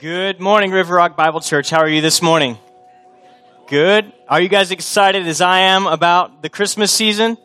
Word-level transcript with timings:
Good 0.00 0.40
morning, 0.40 0.72
River 0.72 0.96
Rock 0.96 1.16
Bible 1.16 1.40
Church. 1.40 1.70
How 1.70 1.78
are 1.78 1.88
you 1.88 2.00
this 2.00 2.20
morning? 2.20 2.58
Good. 3.68 4.12
Are 4.28 4.40
you 4.40 4.48
guys 4.48 4.72
excited 4.72 5.24
as 5.28 5.40
I 5.40 5.60
am 5.60 5.86
about 5.86 6.42
the 6.42 6.48
Christmas 6.48 6.90
season? 6.90 7.38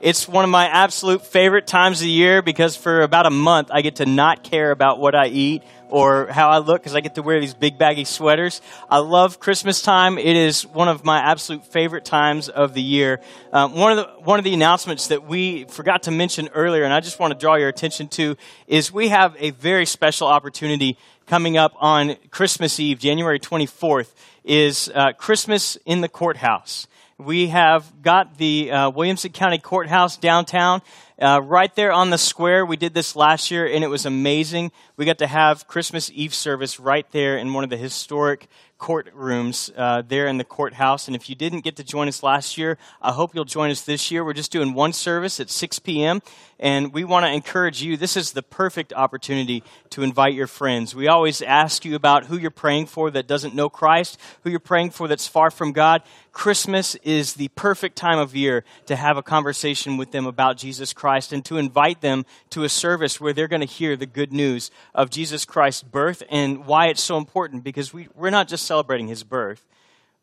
It's 0.00 0.28
one 0.28 0.44
of 0.44 0.50
my 0.50 0.66
absolute 0.68 1.26
favorite 1.26 1.66
times 1.66 2.00
of 2.00 2.04
the 2.04 2.10
year 2.10 2.42
because 2.42 2.76
for 2.76 3.02
about 3.02 3.26
a 3.26 3.30
month 3.30 3.70
I 3.72 3.80
get 3.80 3.96
to 3.96 4.06
not 4.06 4.44
care 4.44 4.70
about 4.70 5.00
what 5.00 5.16
I 5.16 5.26
eat 5.26 5.64
or 5.88 6.26
how 6.26 6.50
I 6.50 6.58
look 6.58 6.80
because 6.80 6.94
I 6.94 7.00
get 7.00 7.16
to 7.16 7.22
wear 7.22 7.40
these 7.40 7.54
big 7.54 7.76
baggy 7.76 8.04
sweaters. 8.04 8.60
I 8.88 8.98
love 8.98 9.40
Christmas 9.40 9.82
time. 9.82 10.16
It 10.16 10.36
is 10.36 10.64
one 10.64 10.88
of 10.88 11.04
my 11.04 11.18
absolute 11.18 11.64
favorite 11.66 12.04
times 12.04 12.48
of 12.48 12.72
the 12.72 12.82
year. 12.82 13.20
Um, 13.52 13.74
one 13.74 13.98
of 13.98 13.98
the 13.98 14.22
one 14.22 14.38
of 14.38 14.44
the 14.44 14.54
announcements 14.54 15.08
that 15.08 15.26
we 15.26 15.64
forgot 15.64 16.04
to 16.04 16.10
mention 16.12 16.50
earlier, 16.54 16.84
and 16.84 16.92
I 16.92 17.00
just 17.00 17.18
want 17.18 17.32
to 17.32 17.38
draw 17.38 17.56
your 17.56 17.68
attention 17.68 18.08
to, 18.08 18.36
is 18.66 18.92
we 18.92 19.08
have 19.08 19.34
a 19.38 19.50
very 19.50 19.86
special 19.86 20.28
opportunity 20.28 20.98
coming 21.26 21.56
up 21.56 21.74
on 21.78 22.14
Christmas 22.30 22.78
Eve, 22.78 22.98
January 23.00 23.40
24th, 23.40 24.14
is 24.44 24.90
uh, 24.94 25.12
Christmas 25.12 25.76
in 25.84 26.00
the 26.00 26.08
Courthouse. 26.08 26.86
We 27.18 27.48
have 27.48 28.02
got 28.02 28.38
the 28.38 28.70
uh, 28.70 28.90
Williamson 28.90 29.32
County 29.32 29.58
Courthouse 29.58 30.16
downtown, 30.16 30.82
uh, 31.20 31.40
right 31.42 31.74
there 31.74 31.90
on 31.90 32.10
the 32.10 32.18
square. 32.18 32.64
We 32.64 32.76
did 32.76 32.94
this 32.94 33.16
last 33.16 33.50
year, 33.50 33.66
and 33.66 33.82
it 33.82 33.88
was 33.88 34.06
amazing. 34.06 34.70
We 34.96 35.04
got 35.04 35.18
to 35.18 35.26
have 35.26 35.66
Christmas 35.66 36.10
Eve 36.14 36.34
service 36.34 36.78
right 36.78 37.10
there 37.10 37.38
in 37.38 37.52
one 37.52 37.64
of 37.64 37.70
the 37.70 37.76
historic 37.76 38.48
courtrooms 38.78 39.72
uh, 39.76 40.02
there 40.06 40.26
in 40.26 40.38
the 40.38 40.44
courthouse. 40.44 41.06
And 41.06 41.16
if 41.16 41.28
you 41.28 41.34
didn't 41.34 41.60
get 41.60 41.76
to 41.76 41.84
join 41.84 42.08
us 42.08 42.22
last 42.22 42.58
year, 42.58 42.78
I 43.00 43.12
hope 43.12 43.34
you'll 43.34 43.44
join 43.44 43.70
us 43.70 43.82
this 43.82 44.10
year. 44.10 44.24
We're 44.24 44.32
just 44.32 44.52
doing 44.52 44.74
one 44.74 44.92
service 44.92 45.40
at 45.40 45.50
6 45.50 45.78
p.m. 45.80 46.22
And 46.58 46.92
we 46.92 47.04
want 47.04 47.26
to 47.26 47.32
encourage 47.32 47.82
you. 47.82 47.96
This 47.96 48.16
is 48.16 48.32
the 48.32 48.42
perfect 48.42 48.92
opportunity 48.92 49.62
to 49.90 50.02
invite 50.02 50.34
your 50.34 50.46
friends. 50.46 50.94
We 50.94 51.08
always 51.08 51.42
ask 51.42 51.84
you 51.84 51.94
about 51.94 52.24
who 52.24 52.38
you're 52.38 52.50
praying 52.50 52.86
for 52.86 53.10
that 53.10 53.26
doesn't 53.26 53.54
know 53.54 53.68
Christ, 53.68 54.18
who 54.42 54.50
you're 54.50 54.58
praying 54.58 54.90
for 54.90 55.08
that's 55.08 55.26
far 55.26 55.50
from 55.50 55.72
God. 55.72 56.02
Christmas 56.32 56.96
is 56.96 57.34
the 57.34 57.48
perfect 57.48 57.96
time 57.96 58.18
of 58.18 58.36
year 58.36 58.62
to 58.86 58.96
have 58.96 59.16
a 59.16 59.22
conversation 59.22 59.96
with 59.96 60.10
them 60.12 60.26
about 60.26 60.58
Jesus 60.58 60.92
Christ 60.92 61.32
and 61.32 61.42
to 61.46 61.56
invite 61.56 62.02
them 62.02 62.26
to 62.50 62.64
a 62.64 62.68
service 62.68 63.18
where 63.18 63.32
they're 63.32 63.48
going 63.48 63.60
to 63.60 63.66
hear 63.66 63.96
the 63.96 64.04
good 64.04 64.34
news 64.34 64.70
of 64.94 65.08
Jesus 65.08 65.46
Christ's 65.46 65.82
birth 65.82 66.22
and 66.30 66.66
why 66.66 66.88
it's 66.88 67.02
so 67.02 67.16
important 67.16 67.64
because 67.64 67.94
we, 67.94 68.08
we're 68.14 68.28
not 68.28 68.48
just 68.48 68.65
celebrating 68.66 69.08
his 69.08 69.22
birth, 69.22 69.64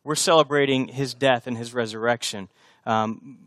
we're 0.03 0.15
celebrating 0.15 0.89
his 0.89 1.13
death 1.13 1.47
and 1.47 1.57
his 1.57 1.73
resurrection. 1.73 2.49
Um, 2.85 3.39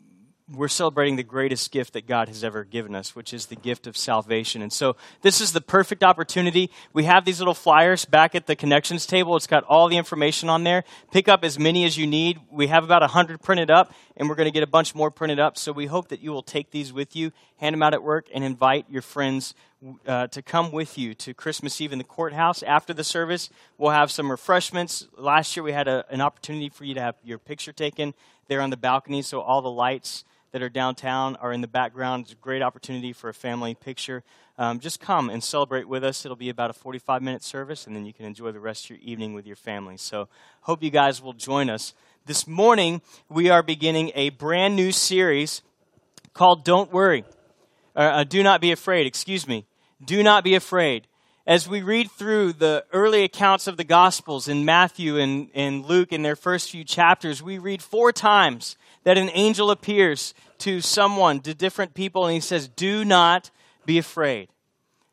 we're 0.48 0.68
celebrating 0.68 1.16
the 1.16 1.24
greatest 1.24 1.72
gift 1.72 1.94
that 1.94 2.06
God 2.06 2.28
has 2.28 2.44
ever 2.44 2.62
given 2.62 2.94
us, 2.94 3.16
which 3.16 3.34
is 3.34 3.46
the 3.46 3.56
gift 3.56 3.88
of 3.88 3.96
salvation. 3.96 4.62
And 4.62 4.72
so 4.72 4.94
this 5.22 5.40
is 5.40 5.52
the 5.52 5.60
perfect 5.60 6.04
opportunity. 6.04 6.70
We 6.92 7.02
have 7.04 7.24
these 7.24 7.40
little 7.40 7.54
flyers 7.54 8.04
back 8.04 8.36
at 8.36 8.46
the 8.46 8.54
connections 8.54 9.06
table. 9.06 9.34
It's 9.34 9.48
got 9.48 9.64
all 9.64 9.88
the 9.88 9.96
information 9.96 10.48
on 10.48 10.62
there. 10.62 10.84
Pick 11.10 11.28
up 11.28 11.42
as 11.42 11.58
many 11.58 11.84
as 11.84 11.98
you 11.98 12.06
need. 12.06 12.38
We 12.48 12.68
have 12.68 12.84
about 12.84 13.02
100 13.02 13.42
printed 13.42 13.72
up, 13.72 13.92
and 14.16 14.28
we're 14.28 14.36
going 14.36 14.46
to 14.46 14.52
get 14.52 14.62
a 14.62 14.68
bunch 14.68 14.94
more 14.94 15.10
printed 15.10 15.40
up. 15.40 15.58
So 15.58 15.72
we 15.72 15.86
hope 15.86 16.08
that 16.08 16.20
you 16.20 16.30
will 16.30 16.44
take 16.44 16.70
these 16.70 16.92
with 16.92 17.16
you, 17.16 17.32
hand 17.56 17.74
them 17.74 17.82
out 17.82 17.92
at 17.92 18.04
work, 18.04 18.26
and 18.32 18.44
invite 18.44 18.86
your 18.88 19.02
friends 19.02 19.52
uh, 20.06 20.28
to 20.28 20.42
come 20.42 20.70
with 20.70 20.96
you 20.96 21.12
to 21.14 21.34
Christmas 21.34 21.80
Eve 21.80 21.92
in 21.92 21.98
the 21.98 22.04
courthouse. 22.04 22.62
After 22.62 22.94
the 22.94 23.04
service, 23.04 23.50
we'll 23.78 23.90
have 23.90 24.12
some 24.12 24.30
refreshments. 24.30 25.08
Last 25.18 25.56
year, 25.56 25.64
we 25.64 25.72
had 25.72 25.88
a, 25.88 26.04
an 26.08 26.20
opportunity 26.20 26.68
for 26.68 26.84
you 26.84 26.94
to 26.94 27.00
have 27.00 27.16
your 27.24 27.38
picture 27.38 27.72
taken 27.72 28.14
there 28.46 28.60
on 28.60 28.70
the 28.70 28.76
balcony, 28.76 29.22
so 29.22 29.40
all 29.40 29.60
the 29.60 29.68
lights 29.68 30.24
that 30.56 30.62
are 30.62 30.70
downtown 30.70 31.36
are 31.36 31.52
in 31.52 31.60
the 31.60 31.68
background. 31.68 32.24
It's 32.24 32.32
a 32.32 32.36
great 32.36 32.62
opportunity 32.62 33.12
for 33.12 33.28
a 33.28 33.34
family 33.34 33.74
picture. 33.74 34.24
Um, 34.56 34.80
just 34.80 35.00
come 35.00 35.28
and 35.28 35.44
celebrate 35.44 35.86
with 35.86 36.02
us. 36.02 36.24
It'll 36.24 36.34
be 36.34 36.48
about 36.48 36.70
a 36.70 36.72
45 36.72 37.20
minute 37.20 37.42
service, 37.42 37.86
and 37.86 37.94
then 37.94 38.06
you 38.06 38.14
can 38.14 38.24
enjoy 38.24 38.52
the 38.52 38.58
rest 38.58 38.84
of 38.84 38.90
your 38.92 38.98
evening 39.00 39.34
with 39.34 39.46
your 39.46 39.54
family. 39.54 39.98
So, 39.98 40.30
hope 40.62 40.82
you 40.82 40.88
guys 40.88 41.20
will 41.20 41.34
join 41.34 41.68
us. 41.68 41.92
This 42.24 42.46
morning, 42.46 43.02
we 43.28 43.50
are 43.50 43.62
beginning 43.62 44.12
a 44.14 44.30
brand 44.30 44.76
new 44.76 44.92
series 44.92 45.60
called 46.32 46.64
Don't 46.64 46.90
Worry. 46.90 47.26
Uh, 47.94 48.24
do 48.24 48.42
not 48.42 48.62
be 48.62 48.72
afraid, 48.72 49.06
excuse 49.06 49.46
me. 49.46 49.66
Do 50.02 50.22
not 50.22 50.42
be 50.42 50.54
afraid. 50.54 51.06
As 51.46 51.68
we 51.68 51.80
read 51.80 52.10
through 52.10 52.54
the 52.54 52.84
early 52.92 53.22
accounts 53.22 53.68
of 53.68 53.76
the 53.76 53.84
Gospels 53.84 54.48
in 54.48 54.64
Matthew 54.64 55.16
and, 55.18 55.48
and 55.54 55.86
Luke 55.86 56.12
in 56.12 56.22
their 56.22 56.34
first 56.34 56.72
few 56.72 56.82
chapters, 56.82 57.40
we 57.40 57.58
read 57.58 57.80
four 57.80 58.10
times 58.10 58.76
that 59.04 59.16
an 59.16 59.30
angel 59.32 59.70
appears 59.70 60.34
to 60.58 60.80
someone, 60.80 61.38
to 61.42 61.54
different 61.54 61.94
people, 61.94 62.26
and 62.26 62.34
he 62.34 62.40
says, 62.40 62.66
Do 62.66 63.04
not 63.04 63.52
be 63.84 63.96
afraid. 63.96 64.48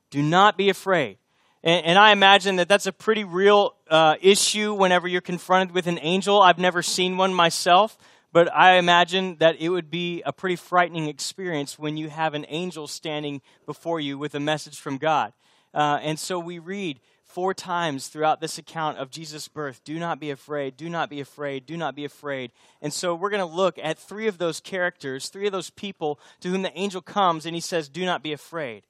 Do 0.10 0.24
not 0.24 0.58
be 0.58 0.70
afraid. 0.70 1.20
And, 1.64 1.86
and 1.86 2.00
I 2.00 2.12
imagine 2.12 2.56
that 2.56 2.68
that's 2.68 2.88
a 2.88 2.92
pretty 2.92 3.24
real 3.24 3.76
uh, 3.88 4.16
issue 4.20 4.74
whenever 4.74 5.08
you're 5.08 5.22
confronted 5.22 5.76
with 5.76 5.86
an 5.86 6.00
angel. 6.02 6.42
I've 6.42 6.58
never 6.58 6.82
seen 6.82 7.16
one 7.16 7.32
myself, 7.32 7.96
but 8.32 8.52
I 8.52 8.78
imagine 8.78 9.36
that 9.38 9.58
it 9.60 9.70
would 9.70 9.92
be 9.92 10.24
a 10.26 10.34
pretty 10.34 10.56
frightening 10.56 11.10
experience 11.10 11.78
when 11.78 11.96
you 11.96 12.10
have 12.10 12.34
an 12.34 12.48
angel 12.50 12.88
standing 12.88 13.44
before 13.68 14.00
you 14.00 14.18
with 14.18 14.34
a 14.34 14.40
message 14.40 14.80
from 14.80 14.98
God. 14.98 15.32
Uh, 15.74 16.00
and 16.02 16.20
so 16.20 16.40
we 16.40 16.60
read 16.60 17.00
four 17.26 17.54
times 17.54 18.08
throughout 18.08 18.42
this 18.42 18.60
account 18.60 19.00
of 19.00 19.10
Jesus' 19.10 19.48
birth 19.48 19.82
do 19.84 19.98
not 19.98 20.20
be 20.20 20.30
afraid, 20.30 20.78
do 20.78 20.88
not 20.88 21.10
be 21.10 21.20
afraid, 21.20 21.66
do 21.66 21.76
not 21.76 21.96
be 21.96 22.06
afraid. 22.06 22.52
And 22.82 22.94
so 22.94 23.16
we're 23.16 23.32
going 23.32 23.48
to 23.48 23.56
look 23.56 23.80
at 23.82 23.98
three 23.98 24.28
of 24.28 24.38
those 24.38 24.60
characters, 24.60 25.30
three 25.30 25.48
of 25.48 25.52
those 25.52 25.72
people 25.72 26.20
to 26.42 26.50
whom 26.50 26.62
the 26.62 26.78
angel 26.78 27.02
comes 27.02 27.46
and 27.46 27.56
he 27.56 27.62
says, 27.62 27.90
Do 27.90 28.06
not 28.06 28.22
be 28.22 28.34
afraid. 28.34 28.86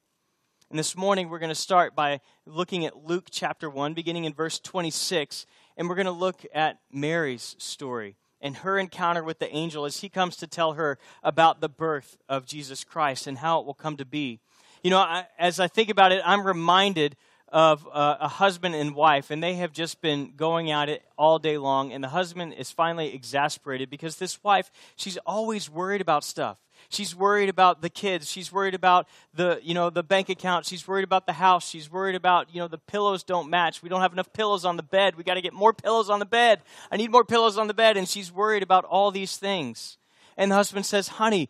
And 0.70 0.78
this 0.78 0.96
morning 0.96 1.28
we're 1.28 1.38
going 1.38 1.48
to 1.48 1.54
start 1.54 1.94
by 1.94 2.20
looking 2.46 2.84
at 2.84 3.06
Luke 3.06 3.28
chapter 3.30 3.70
1, 3.70 3.94
beginning 3.94 4.24
in 4.24 4.34
verse 4.34 4.58
26. 4.58 5.46
And 5.76 5.88
we're 5.88 5.94
going 5.94 6.06
to 6.06 6.10
look 6.10 6.44
at 6.52 6.80
Mary's 6.92 7.56
story 7.58 8.16
and 8.40 8.58
her 8.58 8.78
encounter 8.78 9.24
with 9.24 9.38
the 9.38 9.54
angel 9.54 9.86
as 9.86 9.98
he 9.98 10.08
comes 10.10 10.36
to 10.36 10.46
tell 10.46 10.74
her 10.74 10.98
about 11.22 11.60
the 11.60 11.68
birth 11.68 12.18
of 12.28 12.44
Jesus 12.44 12.84
Christ 12.84 13.26
and 13.26 13.38
how 13.38 13.58
it 13.60 13.66
will 13.66 13.74
come 13.74 13.96
to 13.96 14.04
be. 14.04 14.40
You 14.84 14.90
know, 14.90 14.98
I, 14.98 15.26
as 15.38 15.60
I 15.60 15.66
think 15.66 15.88
about 15.88 16.12
it, 16.12 16.20
I'm 16.26 16.46
reminded 16.46 17.16
of 17.48 17.88
uh, 17.90 18.18
a 18.20 18.28
husband 18.28 18.74
and 18.74 18.94
wife, 18.94 19.30
and 19.30 19.42
they 19.42 19.54
have 19.54 19.72
just 19.72 20.02
been 20.02 20.34
going 20.36 20.70
at 20.70 20.90
it 20.90 21.02
all 21.16 21.38
day 21.38 21.56
long. 21.56 21.90
And 21.90 22.04
the 22.04 22.08
husband 22.08 22.52
is 22.52 22.70
finally 22.70 23.14
exasperated 23.14 23.88
because 23.88 24.16
this 24.16 24.44
wife, 24.44 24.70
she's 24.94 25.16
always 25.24 25.70
worried 25.70 26.02
about 26.02 26.22
stuff. 26.22 26.58
She's 26.90 27.16
worried 27.16 27.48
about 27.48 27.80
the 27.80 27.88
kids. 27.88 28.30
She's 28.30 28.52
worried 28.52 28.74
about 28.74 29.08
the, 29.32 29.58
you 29.62 29.72
know, 29.72 29.88
the 29.88 30.02
bank 30.02 30.28
account. 30.28 30.66
She's 30.66 30.86
worried 30.86 31.04
about 31.04 31.24
the 31.24 31.32
house. 31.32 31.66
She's 31.66 31.90
worried 31.90 32.14
about, 32.14 32.54
you 32.54 32.60
know, 32.60 32.68
the 32.68 32.76
pillows 32.76 33.22
don't 33.22 33.48
match. 33.48 33.82
We 33.82 33.88
don't 33.88 34.02
have 34.02 34.12
enough 34.12 34.34
pillows 34.34 34.66
on 34.66 34.76
the 34.76 34.82
bed. 34.82 35.16
We 35.16 35.24
got 35.24 35.34
to 35.34 35.40
get 35.40 35.54
more 35.54 35.72
pillows 35.72 36.10
on 36.10 36.18
the 36.18 36.26
bed. 36.26 36.60
I 36.90 36.98
need 36.98 37.10
more 37.10 37.24
pillows 37.24 37.56
on 37.56 37.68
the 37.68 37.74
bed. 37.74 37.96
And 37.96 38.06
she's 38.06 38.30
worried 38.30 38.62
about 38.62 38.84
all 38.84 39.10
these 39.10 39.38
things. 39.38 39.96
And 40.36 40.50
the 40.50 40.56
husband 40.56 40.86
says, 40.86 41.08
Honey, 41.08 41.48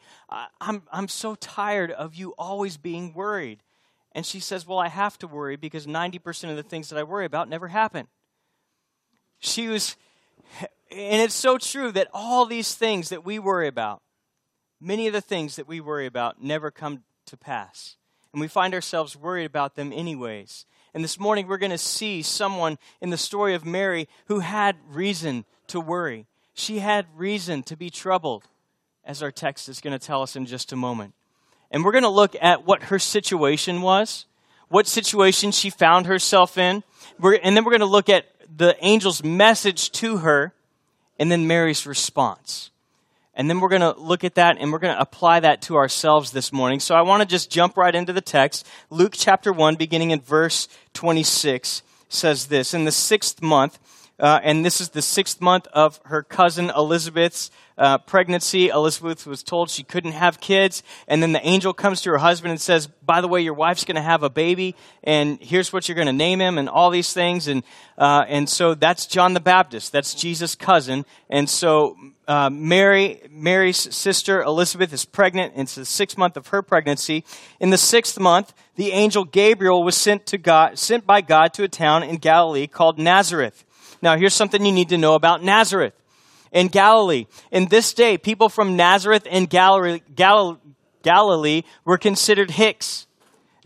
I'm, 0.61 0.83
I'm 0.93 1.09
so 1.09 1.35
tired 1.35 1.91
of 1.91 2.15
you 2.15 2.35
always 2.39 2.77
being 2.77 3.15
worried. 3.15 3.63
And 4.13 4.25
she 4.25 4.41
says, 4.41 4.67
Well, 4.67 4.79
I 4.79 4.89
have 4.89 5.19
to 5.19 5.27
worry 5.27 5.57
because 5.57 5.87
90% 5.87 6.51
of 6.51 6.57
the 6.57 6.63
things 6.63 6.89
that 6.91 6.99
I 6.99 7.03
worry 7.03 7.25
about 7.25 7.49
never 7.49 7.69
happen. 7.69 8.09
She 9.41 9.69
was, 9.69 9.97
and 10.91 11.21
it's 11.21 11.35
so 11.35 11.59
true 11.59 11.93
that 11.93 12.09
all 12.13 12.47
these 12.47 12.75
things 12.75 13.09
that 13.09 13.25
we 13.25 13.39
worry 13.39 13.69
about, 13.69 14.03
many 14.81 15.07
of 15.07 15.13
the 15.13 15.21
things 15.21 15.57
that 15.57 15.69
we 15.69 15.81
worry 15.81 16.07
about 16.07 16.43
never 16.43 16.71
come 16.71 17.03
to 17.27 17.37
pass. 17.37 17.97
And 18.33 18.41
we 18.41 18.49
find 18.49 18.75
ourselves 18.75 19.17
worried 19.17 19.45
about 19.45 19.75
them 19.75 19.93
anyways. 19.93 20.67
And 20.93 21.03
this 21.03 21.19
morning 21.19 21.47
we're 21.47 21.59
going 21.59 21.71
to 21.71 21.79
see 21.79 22.23
someone 22.23 22.79
in 23.01 23.11
the 23.11 23.17
story 23.17 23.55
of 23.55 23.65
Mary 23.65 24.09
who 24.27 24.41
had 24.41 24.77
reason 24.89 25.45
to 25.69 25.81
worry. 25.81 26.27
She 26.53 26.79
had 26.79 27.07
reason 27.17 27.63
to 27.65 27.77
be 27.77 27.91
troubled, 27.91 28.45
as 29.07 29.23
our 29.23 29.31
text 29.31 29.69
is 29.69 29.81
going 29.81 29.99
to 29.99 30.05
tell 30.05 30.23
us 30.23 30.37
in 30.37 30.47
just 30.47 30.73
a 30.73 30.77
moment. 30.77 31.15
And 31.71 31.85
we're 31.85 31.93
going 31.93 32.05
to 32.05 32.09
look 32.09 32.37
at 32.41 32.67
what 32.67 32.85
her 32.85 32.99
situation 32.99 33.83
was, 33.83 34.27
what 34.69 34.87
situation 34.87 35.51
she 35.51 35.71
found 35.71 36.07
herself 36.07 36.57
in. 36.57 36.83
And 37.23 37.57
then 37.57 37.65
we're 37.65 37.73
going 37.73 37.81
to 37.81 37.87
look 37.87 38.09
at 38.09 38.27
the 38.57 38.79
angel's 38.81 39.23
message 39.25 39.91
to 39.93 40.19
her 40.19 40.53
and 41.19 41.31
then 41.31 41.47
Mary's 41.47 41.87
response. 41.87 42.71
And 43.35 43.51
then 43.51 43.61
we're 43.61 43.69
going 43.69 43.83
to 43.83 43.99
look 43.99 44.23
at 44.23 44.37
that 44.37 44.59
and 44.59 44.73
we're 44.73 44.79
going 44.79 44.95
to 44.95 45.01
apply 45.01 45.41
that 45.41 45.63
to 45.63 45.77
ourselves 45.77 46.31
this 46.31 46.53
morning. 46.53 46.79
So 46.79 46.95
I 46.95 47.03
want 47.03 47.23
to 47.23 47.29
just 47.29 47.51
jump 47.51 47.77
right 47.77 47.95
into 47.95 48.13
the 48.13 48.21
text. 48.21 48.67
Luke 48.91 49.15
chapter 49.17 49.53
1, 49.53 49.75
beginning 49.75 50.13
in 50.13 50.21
verse 50.21 50.69
26, 50.93 51.83
says 52.09 52.47
this 52.47 52.75
In 52.75 52.85
the 52.85 52.93
sixth 52.93 53.43
month, 53.43 53.79
Uh, 54.19 54.39
and 54.43 54.65
this 54.65 54.81
is 54.81 54.91
the 54.91 55.03
sixth 55.03 55.41
month 55.41 55.67
of 55.73 56.01
her 56.05 56.23
cousin 56.23 56.71
Elizabeth's 56.71 57.51
uh, 57.77 57.99
pregnancy. 57.99 58.69
Elizabeth 58.69 59.27
was 59.27 59.43
told 59.43 59.69
she 59.69 59.83
couldn't 59.83 60.13
have 60.13 60.41
kids. 60.41 60.85
And 61.09 61.21
then 61.21 61.33
the 61.33 61.45
angel 61.45 61.73
comes 61.73 62.03
to 62.03 62.11
her 62.11 62.19
husband 62.19 62.53
and 62.53 62.61
says, 62.61 62.87
By 62.87 63.21
the 63.21 63.27
way, 63.27 63.41
your 63.41 63.55
wife's 63.55 63.85
going 63.85 63.97
to 63.97 64.03
have 64.03 64.23
a 64.23 64.31
baby, 64.31 64.77
and 65.03 65.41
here's 65.41 65.73
what 65.73 65.89
you're 65.89 65.97
going 65.97 66.07
to 66.07 66.13
name 66.13 66.41
him, 66.41 66.59
and 66.59 66.69
all 66.69 66.91
these 66.91 67.13
things. 67.13 67.49
And, 67.49 67.65
uh, 67.99 68.25
and 68.29 68.49
so 68.49 68.75
that's 68.75 69.07
John 69.07 69.35
the 69.35 69.41
Baptist. 69.41 69.91
That's 69.91 70.15
Jesus' 70.15 70.55
cousin. 70.55 71.05
And 71.29 71.51
so 71.51 71.97
uh, 72.29 72.51
Mary, 72.51 73.21
Mary's 73.31 73.95
sister 73.95 74.43
Elizabeth 74.43 74.93
is 74.93 75.05
pregnant. 75.05 75.55
It's 75.57 75.75
the 75.75 75.85
sixth 75.85 76.17
month 76.17 76.37
of 76.37 76.49
her 76.49 76.63
pregnancy. 76.63 77.25
In 77.59 77.71
the 77.71 77.79
sixth 77.79 78.21
month, 78.21 78.55
the 78.77 78.93
angel 78.93 79.25
Gabriel 79.25 79.83
was 79.83 79.97
sent 79.97 80.27
to 80.27 80.39
God, 80.39 80.79
sent 80.79 81.05
by 81.05 81.21
God 81.21 81.53
to 81.55 81.65
a 81.65 81.69
town 81.69 82.05
in 82.05 82.17
Galilee 82.19 82.69
called 82.69 82.99
Nazareth 82.99 83.65
now, 84.03 84.17
here's 84.17 84.35
something 84.35 84.65
you 84.65 84.73
need 84.73 84.91
to 84.91 84.99
know 84.99 85.15
about 85.15 85.43
Nazareth 85.43 85.95
in 86.53 86.69
Galilee. 86.69 87.27
In 87.51 87.67
this 87.67 87.93
day, 87.93 88.17
people 88.17 88.49
from 88.49 88.77
Nazareth 88.77 89.27
and 89.31 89.51
Galilee, 89.51 90.01
Galilee, 90.15 90.59
Galilee 91.03 91.63
were 91.85 91.99
considered 91.99 92.53
Hicks. 92.53 93.07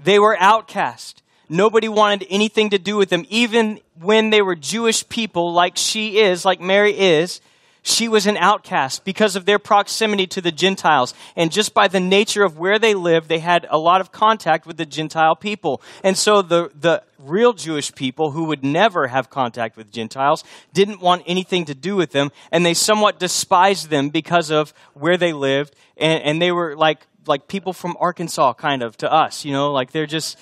They 0.03 0.19
were 0.19 0.37
outcast. 0.39 1.23
Nobody 1.49 1.89
wanted 1.89 2.27
anything 2.29 2.71
to 2.71 2.79
do 2.79 2.97
with 2.97 3.09
them. 3.09 3.25
Even 3.29 3.81
when 4.01 4.31
they 4.31 4.43
were 4.43 4.55
Jewish 4.55 5.09
people, 5.09 5.53
like 5.53 5.77
she 5.77 6.19
is, 6.19 6.45
like 6.45 6.61
Mary 6.61 6.93
is, 6.99 7.41
she 7.89 8.09
was 8.09 8.27
an 8.27 8.37
outcast 8.37 9.05
because 9.05 9.35
of 9.35 9.47
their 9.47 9.59
proximity 9.59 10.27
to 10.27 10.41
the 10.41 10.53
Gentiles. 10.53 11.15
And 11.37 11.51
just 11.51 11.73
by 11.73 11.89
the 11.89 12.01
nature 12.01 12.45
of 12.45 12.59
where 12.59 12.79
they 12.79 12.95
lived, 12.95 13.29
they 13.29 13.39
had 13.39 13.67
a 13.71 13.79
lot 13.79 14.01
of 14.01 14.13
contact 14.13 14.67
with 14.67 14.77
the 14.77 14.87
Gentile 14.87 15.35
people. 15.35 15.81
And 16.05 16.17
so 16.17 16.43
the, 16.43 16.71
the 16.79 17.03
real 17.19 17.53
Jewish 17.53 17.95
people 17.95 18.33
who 18.33 18.45
would 18.45 18.63
never 18.63 19.07
have 19.07 19.31
contact 19.31 19.77
with 19.77 19.91
Gentiles 19.91 20.45
didn't 20.73 21.01
want 21.01 21.23
anything 21.27 21.65
to 21.65 21.75
do 21.75 21.97
with 21.97 22.13
them. 22.13 22.31
And 22.53 22.65
they 22.65 22.75
somewhat 22.75 23.19
despised 23.19 23.89
them 23.89 24.11
because 24.11 24.51
of 24.51 24.75
where 24.95 25.17
they 25.17 25.33
lived. 25.33 25.75
And, 25.97 26.23
and 26.23 26.43
they 26.43 26.53
were 26.53 26.77
like, 26.77 27.07
like 27.27 27.49
people 27.49 27.73
from 27.73 27.97
Arkansas, 27.99 28.53
kind 28.55 28.83
of, 28.83 28.97
to 28.99 29.13
us. 29.13 29.45
You 29.45 29.53
know, 29.53 29.73
like 29.73 29.93
they're 29.93 30.07
just, 30.07 30.39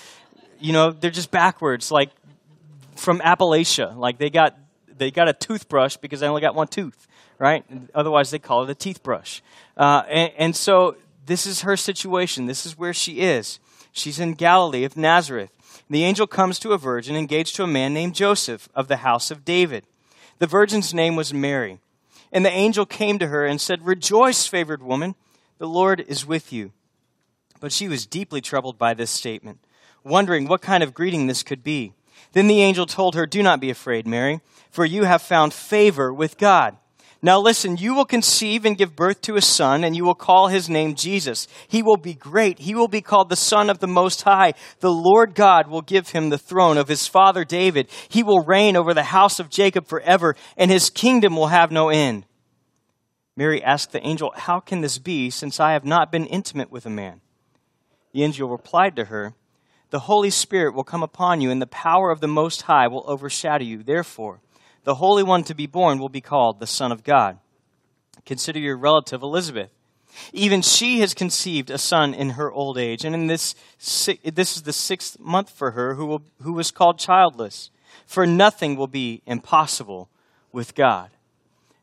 you 0.58 0.72
know, 0.72 0.90
they're 0.90 1.10
just 1.10 1.31
backwards, 1.31 1.90
like 1.90 2.10
from 2.96 3.20
Appalachia. 3.20 3.96
Like 3.96 4.19
they 4.19 4.31
got, 4.31 4.58
they 4.96 5.10
got 5.10 5.28
a 5.28 5.32
toothbrush 5.32 5.96
because 5.96 6.20
they 6.20 6.26
only 6.26 6.40
got 6.40 6.54
one 6.54 6.69
tooth 6.69 7.06
right? 7.38 7.64
Otherwise, 7.94 8.30
they 8.30 8.38
call 8.38 8.64
it 8.64 8.70
a 8.70 8.74
teeth 8.74 9.02
brush. 9.02 9.42
Uh, 9.76 10.02
and, 10.08 10.32
and 10.38 10.56
so 10.56 10.96
this 11.26 11.46
is 11.46 11.62
her 11.62 11.76
situation. 11.76 12.46
This 12.46 12.66
is 12.66 12.78
where 12.78 12.94
she 12.94 13.20
is. 13.20 13.58
She's 13.92 14.20
in 14.20 14.34
Galilee 14.34 14.84
of 14.84 14.96
Nazareth. 14.96 15.50
The 15.88 16.04
angel 16.04 16.26
comes 16.26 16.58
to 16.60 16.72
a 16.72 16.78
virgin 16.78 17.16
engaged 17.16 17.56
to 17.56 17.62
a 17.62 17.68
man 17.68 17.94
named 17.94 18.14
Joseph 18.14 18.68
of 18.74 18.88
the 18.88 18.98
house 18.98 19.30
of 19.30 19.44
David. 19.44 19.84
The 20.38 20.46
virgin's 20.46 20.92
name 20.92 21.16
was 21.16 21.32
Mary. 21.32 21.78
And 22.32 22.44
the 22.44 22.50
angel 22.50 22.86
came 22.86 23.18
to 23.18 23.28
her 23.28 23.46
and 23.46 23.60
said, 23.60 23.86
Rejoice, 23.86 24.46
favored 24.46 24.82
woman, 24.82 25.14
the 25.58 25.68
Lord 25.68 26.04
is 26.06 26.26
with 26.26 26.52
you. 26.52 26.72
But 27.60 27.72
she 27.72 27.88
was 27.88 28.06
deeply 28.06 28.40
troubled 28.40 28.78
by 28.78 28.94
this 28.94 29.10
statement, 29.10 29.60
wondering 30.04 30.46
what 30.46 30.60
kind 30.60 30.82
of 30.82 30.92
greeting 30.92 31.26
this 31.26 31.42
could 31.42 31.64
be. 31.64 31.94
Then 32.32 32.48
the 32.48 32.62
angel 32.62 32.86
told 32.86 33.14
her, 33.14 33.26
Do 33.26 33.42
not 33.42 33.60
be 33.60 33.70
afraid, 33.70 34.06
Mary, 34.06 34.40
for 34.70 34.84
you 34.84 35.04
have 35.04 35.22
found 35.22 35.54
favor 35.54 36.12
with 36.12 36.36
God. 36.36 36.76
Now 37.22 37.40
listen, 37.40 37.76
you 37.76 37.94
will 37.94 38.04
conceive 38.04 38.64
and 38.64 38.76
give 38.76 38.94
birth 38.94 39.22
to 39.22 39.36
a 39.36 39.40
son, 39.40 39.84
and 39.84 39.96
you 39.96 40.04
will 40.04 40.14
call 40.14 40.48
his 40.48 40.68
name 40.68 40.94
Jesus. 40.94 41.48
He 41.66 41.82
will 41.82 41.96
be 41.96 42.14
great. 42.14 42.58
He 42.60 42.74
will 42.74 42.88
be 42.88 43.00
called 43.00 43.30
the 43.30 43.36
Son 43.36 43.70
of 43.70 43.78
the 43.78 43.86
Most 43.86 44.22
High. 44.22 44.52
The 44.80 44.92
Lord 44.92 45.34
God 45.34 45.68
will 45.68 45.82
give 45.82 46.10
him 46.10 46.28
the 46.28 46.38
throne 46.38 46.76
of 46.76 46.88
his 46.88 47.06
father 47.06 47.44
David. 47.44 47.88
He 48.08 48.22
will 48.22 48.44
reign 48.44 48.76
over 48.76 48.92
the 48.92 49.04
house 49.04 49.40
of 49.40 49.48
Jacob 49.48 49.86
forever, 49.86 50.36
and 50.56 50.70
his 50.70 50.90
kingdom 50.90 51.36
will 51.36 51.48
have 51.48 51.72
no 51.72 51.88
end. 51.88 52.26
Mary 53.34 53.62
asked 53.62 53.92
the 53.92 54.06
angel, 54.06 54.32
How 54.36 54.60
can 54.60 54.82
this 54.82 54.98
be, 54.98 55.30
since 55.30 55.58
I 55.58 55.72
have 55.72 55.84
not 55.84 56.12
been 56.12 56.26
intimate 56.26 56.70
with 56.70 56.86
a 56.86 56.90
man? 56.90 57.20
The 58.12 58.24
angel 58.24 58.48
replied 58.48 58.94
to 58.96 59.06
her, 59.06 59.34
The 59.90 60.00
Holy 60.00 60.30
Spirit 60.30 60.74
will 60.74 60.84
come 60.84 61.02
upon 61.02 61.40
you, 61.40 61.50
and 61.50 61.60
the 61.60 61.66
power 61.66 62.10
of 62.10 62.20
the 62.20 62.28
Most 62.28 62.62
High 62.62 62.88
will 62.88 63.04
overshadow 63.06 63.64
you. 63.64 63.82
Therefore, 63.82 64.40
the 64.86 64.94
Holy 64.94 65.24
One 65.24 65.42
to 65.42 65.54
be 65.54 65.66
born 65.66 65.98
will 65.98 66.08
be 66.08 66.20
called 66.20 66.60
the 66.60 66.66
Son 66.66 66.92
of 66.92 67.02
God. 67.02 67.38
Consider 68.24 68.60
your 68.60 68.76
relative 68.76 69.20
Elizabeth. 69.20 69.70
Even 70.32 70.62
she 70.62 71.00
has 71.00 71.12
conceived 71.12 71.70
a 71.70 71.76
son 71.76 72.14
in 72.14 72.30
her 72.30 72.52
old 72.52 72.78
age, 72.78 73.04
and 73.04 73.12
in 73.12 73.26
this, 73.26 73.56
this 74.22 74.56
is 74.56 74.62
the 74.62 74.72
sixth 74.72 75.18
month 75.18 75.50
for 75.50 75.72
her 75.72 75.94
who, 75.94 76.06
will, 76.06 76.22
who 76.40 76.52
was 76.52 76.70
called 76.70 77.00
childless. 77.00 77.70
For 78.06 78.28
nothing 78.28 78.76
will 78.76 78.86
be 78.86 79.22
impossible 79.26 80.08
with 80.52 80.76
God. 80.76 81.10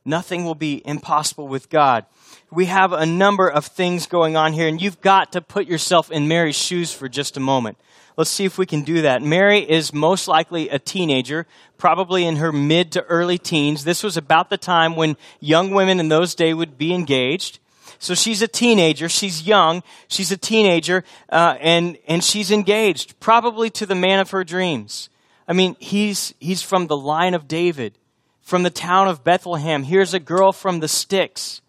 Nothing 0.05 0.43
will 0.43 0.55
be 0.55 0.81
impossible 0.85 1.47
with 1.47 1.69
God. 1.69 2.05
We 2.51 2.65
have 2.65 2.91
a 2.91 3.05
number 3.05 3.47
of 3.49 3.65
things 3.65 4.05
going 4.05 4.35
on 4.35 4.53
here, 4.53 4.67
and 4.67 4.81
you've 4.81 5.01
got 5.01 5.31
to 5.31 5.41
put 5.41 5.65
yourself 5.65 6.11
in 6.11 6.27
Mary's 6.27 6.57
shoes 6.57 6.91
for 6.91 7.07
just 7.07 7.37
a 7.37 7.39
moment. 7.39 7.77
Let's 8.15 8.29
see 8.29 8.45
if 8.45 8.57
we 8.57 8.65
can 8.65 8.83
do 8.83 9.01
that. 9.01 9.23
Mary 9.23 9.59
is 9.59 9.93
most 9.93 10.27
likely 10.27 10.69
a 10.69 10.77
teenager, 10.77 11.47
probably 11.77 12.25
in 12.25 12.35
her 12.35 12.51
mid 12.51 12.91
to 12.91 13.03
early 13.05 13.37
teens. 13.37 13.85
This 13.85 14.03
was 14.03 14.17
about 14.17 14.49
the 14.49 14.57
time 14.57 14.95
when 14.95 15.17
young 15.39 15.71
women 15.71 15.99
in 15.99 16.09
those 16.09 16.35
days 16.35 16.53
would 16.53 16.77
be 16.77 16.93
engaged. 16.93 17.59
So 17.97 18.13
she's 18.13 18.41
a 18.41 18.47
teenager. 18.47 19.07
She's 19.09 19.47
young. 19.47 19.81
She's 20.09 20.31
a 20.31 20.37
teenager, 20.37 21.03
uh, 21.29 21.55
and 21.59 21.97
and 22.05 22.23
she's 22.23 22.51
engaged, 22.51 23.19
probably 23.19 23.69
to 23.71 23.85
the 23.85 23.95
man 23.95 24.19
of 24.19 24.31
her 24.31 24.43
dreams. 24.43 25.09
I 25.47 25.53
mean, 25.53 25.75
he's 25.79 26.33
he's 26.39 26.61
from 26.61 26.87
the 26.87 26.97
line 26.97 27.33
of 27.33 27.47
David, 27.47 27.97
from 28.43 28.61
the 28.61 28.69
town 28.69 29.07
of 29.07 29.23
Bethlehem. 29.23 29.83
Here's 29.83 30.13
a 30.13 30.19
girl 30.19 30.51
from 30.51 30.79
the 30.79 30.87
sticks, 30.87 31.61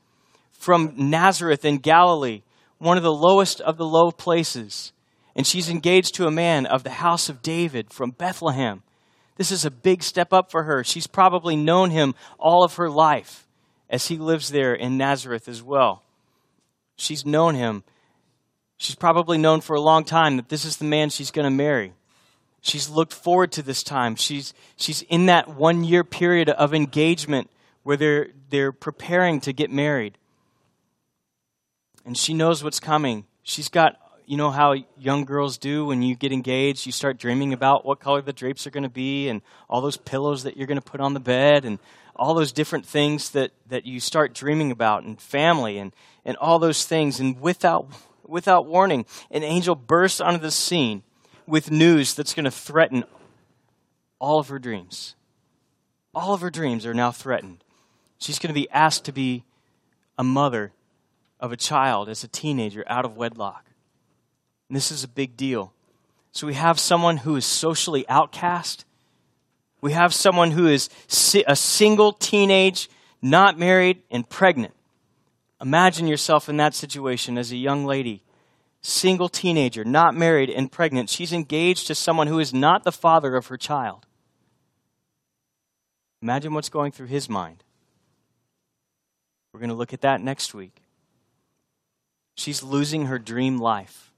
from 0.52 0.92
Nazareth 0.96 1.64
in 1.64 1.78
Galilee, 1.78 2.42
one 2.76 2.98
of 2.98 3.02
the 3.02 3.12
lowest 3.12 3.62
of 3.62 3.78
the 3.78 3.86
low 3.86 4.10
places 4.10 4.92
and 5.34 5.46
she's 5.46 5.68
engaged 5.68 6.14
to 6.14 6.26
a 6.26 6.30
man 6.30 6.66
of 6.66 6.84
the 6.84 6.90
house 6.90 7.28
of 7.28 7.42
David 7.42 7.92
from 7.92 8.12
Bethlehem. 8.12 8.82
This 9.36 9.50
is 9.50 9.64
a 9.64 9.70
big 9.70 10.02
step 10.02 10.32
up 10.32 10.50
for 10.50 10.62
her. 10.64 10.84
She's 10.84 11.06
probably 11.06 11.56
known 11.56 11.90
him 11.90 12.14
all 12.38 12.62
of 12.62 12.76
her 12.76 12.88
life 12.88 13.46
as 13.90 14.06
he 14.06 14.16
lives 14.16 14.50
there 14.50 14.74
in 14.74 14.96
Nazareth 14.96 15.48
as 15.48 15.62
well. 15.62 16.02
She's 16.96 17.26
known 17.26 17.56
him. 17.56 17.82
She's 18.76 18.94
probably 18.94 19.38
known 19.38 19.60
for 19.60 19.74
a 19.74 19.80
long 19.80 20.04
time 20.04 20.36
that 20.36 20.48
this 20.48 20.64
is 20.64 20.76
the 20.76 20.84
man 20.84 21.10
she's 21.10 21.32
going 21.32 21.44
to 21.44 21.50
marry. 21.50 21.92
She's 22.64 22.88
looked 22.88 23.12
forward 23.12 23.52
to 23.52 23.62
this 23.62 23.82
time. 23.82 24.16
She's, 24.16 24.54
she's 24.76 25.02
in 25.02 25.26
that 25.26 25.54
one 25.54 25.84
year 25.84 26.02
period 26.02 26.48
of 26.48 26.72
engagement 26.72 27.50
where 27.82 27.98
they're, 27.98 28.28
they're 28.48 28.72
preparing 28.72 29.42
to 29.42 29.52
get 29.52 29.70
married. 29.70 30.16
And 32.06 32.16
she 32.16 32.32
knows 32.32 32.64
what's 32.64 32.80
coming. 32.80 33.26
She's 33.42 33.68
got 33.68 33.98
you 34.24 34.38
know 34.38 34.50
how 34.50 34.76
young 34.98 35.26
girls 35.26 35.58
do 35.58 35.84
when 35.84 36.00
you 36.00 36.14
get 36.14 36.32
engaged? 36.32 36.86
You 36.86 36.92
start 36.92 37.18
dreaming 37.18 37.52
about 37.52 37.84
what 37.84 38.00
color 38.00 38.22
the 38.22 38.32
drapes 38.32 38.66
are 38.66 38.70
going 38.70 38.84
to 38.84 38.88
be 38.88 39.28
and 39.28 39.42
all 39.68 39.82
those 39.82 39.98
pillows 39.98 40.44
that 40.44 40.56
you're 40.56 40.66
going 40.66 40.80
to 40.80 40.90
put 40.90 41.02
on 41.02 41.12
the 41.12 41.20
bed 41.20 41.66
and 41.66 41.78
all 42.16 42.32
those 42.32 42.50
different 42.50 42.86
things 42.86 43.28
that, 43.32 43.50
that 43.68 43.84
you 43.84 44.00
start 44.00 44.32
dreaming 44.32 44.70
about 44.70 45.02
and 45.02 45.20
family 45.20 45.76
and, 45.76 45.92
and 46.24 46.38
all 46.38 46.58
those 46.58 46.86
things. 46.86 47.20
And 47.20 47.38
without, 47.38 47.88
without 48.24 48.64
warning, 48.64 49.04
an 49.30 49.42
angel 49.42 49.74
bursts 49.74 50.22
onto 50.22 50.40
the 50.40 50.50
scene 50.50 51.02
with 51.46 51.70
news 51.70 52.14
that's 52.14 52.34
going 52.34 52.44
to 52.44 52.50
threaten 52.50 53.04
all 54.18 54.38
of 54.38 54.48
her 54.48 54.58
dreams. 54.58 55.14
All 56.14 56.32
of 56.32 56.40
her 56.40 56.50
dreams 56.50 56.86
are 56.86 56.94
now 56.94 57.10
threatened. 57.10 57.64
She's 58.18 58.38
going 58.38 58.48
to 58.48 58.60
be 58.60 58.70
asked 58.70 59.04
to 59.04 59.12
be 59.12 59.44
a 60.16 60.24
mother 60.24 60.72
of 61.40 61.52
a 61.52 61.56
child 61.56 62.08
as 62.08 62.24
a 62.24 62.28
teenager 62.28 62.84
out 62.86 63.04
of 63.04 63.16
wedlock. 63.16 63.66
And 64.68 64.76
this 64.76 64.90
is 64.90 65.04
a 65.04 65.08
big 65.08 65.36
deal. 65.36 65.72
So 66.32 66.46
we 66.46 66.54
have 66.54 66.78
someone 66.78 67.18
who 67.18 67.36
is 67.36 67.44
socially 67.44 68.08
outcast. 68.08 68.84
We 69.80 69.92
have 69.92 70.14
someone 70.14 70.52
who 70.52 70.66
is 70.66 70.88
a 71.46 71.54
single 71.56 72.12
teenage, 72.12 72.88
not 73.20 73.58
married, 73.58 74.02
and 74.10 74.28
pregnant. 74.28 74.72
Imagine 75.60 76.06
yourself 76.06 76.48
in 76.48 76.56
that 76.56 76.74
situation 76.74 77.36
as 77.36 77.52
a 77.52 77.56
young 77.56 77.84
lady, 77.84 78.22
single 78.84 79.28
teenager, 79.28 79.84
not 79.84 80.14
married, 80.14 80.50
and 80.50 80.70
pregnant. 80.70 81.10
She's 81.10 81.32
engaged 81.32 81.86
to 81.86 81.94
someone 81.94 82.26
who 82.26 82.38
is 82.38 82.54
not 82.54 82.84
the 82.84 82.92
father 82.92 83.34
of 83.34 83.48
her 83.48 83.56
child. 83.56 84.06
Imagine 86.22 86.54
what's 86.54 86.68
going 86.68 86.92
through 86.92 87.08
his 87.08 87.28
mind. 87.28 87.64
We're 89.52 89.60
going 89.60 89.70
to 89.70 89.76
look 89.76 89.92
at 89.92 90.00
that 90.02 90.20
next 90.20 90.54
week. 90.54 90.82
She's 92.36 92.62
losing 92.62 93.06
her 93.06 93.18
dream 93.18 93.58
life 93.58 94.12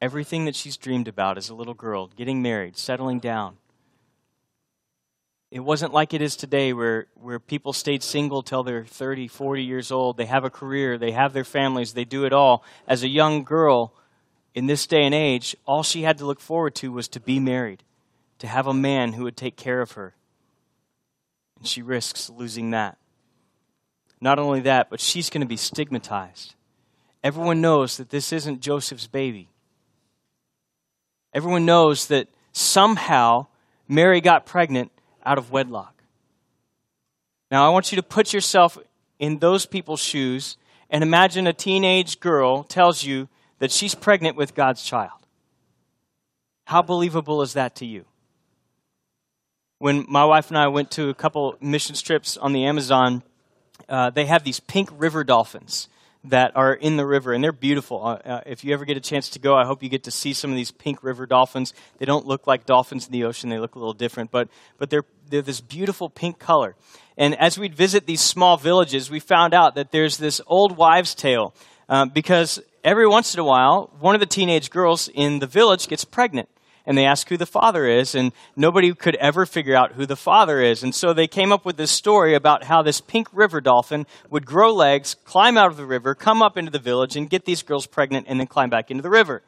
everything 0.00 0.46
that 0.46 0.56
she's 0.56 0.76
dreamed 0.76 1.08
about 1.08 1.36
as 1.36 1.48
a 1.48 1.54
little 1.54 1.74
girl 1.74 2.08
getting 2.16 2.40
married, 2.42 2.76
settling 2.76 3.18
down. 3.18 3.56
It 5.50 5.60
wasn't 5.60 5.92
like 5.92 6.14
it 6.14 6.22
is 6.22 6.36
today 6.36 6.72
where, 6.72 7.06
where 7.14 7.40
people 7.40 7.72
stayed 7.72 8.04
single 8.04 8.42
till 8.42 8.62
they're 8.62 8.84
30, 8.84 9.26
40 9.26 9.64
years 9.64 9.90
old. 9.90 10.16
They 10.16 10.26
have 10.26 10.44
a 10.44 10.50
career, 10.50 10.96
they 10.96 11.10
have 11.10 11.32
their 11.32 11.44
families, 11.44 11.92
they 11.92 12.04
do 12.04 12.24
it 12.24 12.32
all. 12.32 12.62
As 12.86 13.02
a 13.02 13.08
young 13.08 13.42
girl 13.42 13.92
in 14.54 14.66
this 14.66 14.86
day 14.86 15.02
and 15.04 15.14
age, 15.14 15.56
all 15.66 15.82
she 15.82 16.02
had 16.02 16.18
to 16.18 16.26
look 16.26 16.40
forward 16.40 16.76
to 16.76 16.92
was 16.92 17.08
to 17.08 17.20
be 17.20 17.40
married, 17.40 17.82
to 18.38 18.46
have 18.46 18.68
a 18.68 18.74
man 18.74 19.14
who 19.14 19.24
would 19.24 19.36
take 19.36 19.56
care 19.56 19.80
of 19.80 19.92
her. 19.92 20.14
And 21.58 21.66
she 21.66 21.82
risks 21.82 22.30
losing 22.30 22.70
that. 22.70 22.96
Not 24.20 24.38
only 24.38 24.60
that, 24.60 24.88
but 24.88 25.00
she's 25.00 25.30
going 25.30 25.40
to 25.40 25.46
be 25.46 25.56
stigmatized. 25.56 26.54
Everyone 27.24 27.60
knows 27.60 27.96
that 27.96 28.10
this 28.10 28.32
isn't 28.32 28.60
Joseph's 28.60 29.08
baby. 29.08 29.48
Everyone 31.34 31.64
knows 31.64 32.06
that 32.06 32.28
somehow 32.52 33.46
Mary 33.88 34.20
got 34.20 34.46
pregnant 34.46 34.92
out 35.24 35.38
of 35.38 35.50
wedlock. 35.50 36.02
Now, 37.50 37.66
I 37.66 37.70
want 37.70 37.90
you 37.90 37.96
to 37.96 38.02
put 38.02 38.32
yourself 38.32 38.78
in 39.18 39.38
those 39.38 39.66
people's 39.66 40.00
shoes 40.00 40.56
and 40.88 41.02
imagine 41.02 41.46
a 41.46 41.52
teenage 41.52 42.20
girl 42.20 42.64
tells 42.64 43.04
you 43.04 43.28
that 43.58 43.70
she's 43.70 43.94
pregnant 43.94 44.36
with 44.36 44.54
God's 44.54 44.82
child. 44.82 45.20
How 46.64 46.82
believable 46.82 47.42
is 47.42 47.54
that 47.54 47.76
to 47.76 47.86
you? 47.86 48.04
When 49.78 50.04
my 50.08 50.24
wife 50.24 50.48
and 50.48 50.58
I 50.58 50.68
went 50.68 50.90
to 50.92 51.08
a 51.08 51.14
couple 51.14 51.56
mission 51.60 51.96
trips 51.96 52.36
on 52.36 52.52
the 52.52 52.64
Amazon, 52.64 53.22
uh, 53.88 54.10
they 54.10 54.26
have 54.26 54.44
these 54.44 54.60
pink 54.60 54.90
river 54.96 55.24
dolphins 55.24 55.88
that 56.24 56.54
are 56.54 56.74
in 56.74 56.96
the 56.96 57.06
river, 57.06 57.32
and 57.32 57.42
they're 57.42 57.52
beautiful. 57.52 58.04
Uh, 58.04 58.14
uh, 58.28 58.40
if 58.46 58.62
you 58.62 58.74
ever 58.74 58.84
get 58.84 58.96
a 58.96 59.00
chance 59.00 59.30
to 59.30 59.38
go, 59.38 59.54
I 59.54 59.64
hope 59.64 59.82
you 59.82 59.88
get 59.88 60.04
to 60.04 60.10
see 60.10 60.32
some 60.32 60.50
of 60.50 60.56
these 60.56 60.70
pink 60.70 61.02
river 61.02 61.26
dolphins. 61.26 61.72
They 61.98 62.04
don't 62.04 62.26
look 62.26 62.46
like 62.46 62.66
dolphins 62.66 63.06
in 63.06 63.12
the 63.12 63.24
ocean; 63.24 63.48
they 63.48 63.58
look 63.58 63.74
a 63.74 63.78
little 63.78 63.94
different, 63.94 64.30
but 64.30 64.48
but 64.78 64.90
they're 64.90 65.04
they're 65.28 65.42
this 65.42 65.60
beautiful 65.60 66.10
pink 66.10 66.38
color. 66.38 66.76
And 67.16 67.38
as 67.40 67.58
we'd 67.58 67.74
visit 67.74 68.06
these 68.06 68.20
small 68.20 68.56
villages, 68.56 69.10
we 69.10 69.20
found 69.20 69.54
out 69.54 69.74
that 69.74 69.92
there's 69.92 70.18
this 70.18 70.40
old 70.46 70.76
wives' 70.76 71.14
tale 71.14 71.54
uh, 71.88 72.06
because 72.06 72.60
every 72.84 73.06
once 73.06 73.34
in 73.34 73.40
a 73.40 73.44
while, 73.44 73.90
one 73.98 74.14
of 74.14 74.20
the 74.20 74.26
teenage 74.26 74.70
girls 74.70 75.08
in 75.08 75.38
the 75.38 75.46
village 75.46 75.88
gets 75.88 76.04
pregnant 76.04 76.48
and 76.86 76.96
they 76.96 77.04
ask 77.04 77.28
who 77.28 77.36
the 77.36 77.46
father 77.46 77.86
is, 77.86 78.14
and 78.14 78.32
nobody 78.56 78.94
could 78.94 79.16
ever 79.16 79.46
figure 79.46 79.74
out 79.74 79.92
who 79.92 80.06
the 80.06 80.16
father 80.16 80.60
is. 80.60 80.82
And 80.82 80.94
so 80.94 81.12
they 81.12 81.26
came 81.26 81.52
up 81.52 81.64
with 81.64 81.76
this 81.76 81.90
story 81.90 82.34
about 82.34 82.64
how 82.64 82.82
this 82.82 83.00
pink 83.00 83.28
river 83.32 83.60
dolphin 83.60 84.06
would 84.30 84.46
grow 84.46 84.72
legs, 84.72 85.16
climb 85.24 85.56
out 85.56 85.70
of 85.70 85.76
the 85.76 85.86
river, 85.86 86.14
come 86.14 86.42
up 86.42 86.56
into 86.56 86.70
the 86.70 86.78
village, 86.78 87.16
and 87.16 87.30
get 87.30 87.44
these 87.44 87.62
girls 87.62 87.86
pregnant, 87.86 88.26
and 88.28 88.40
then 88.40 88.46
climb 88.46 88.70
back 88.70 88.90
into 88.90 89.02
the 89.02 89.10
river. 89.10 89.42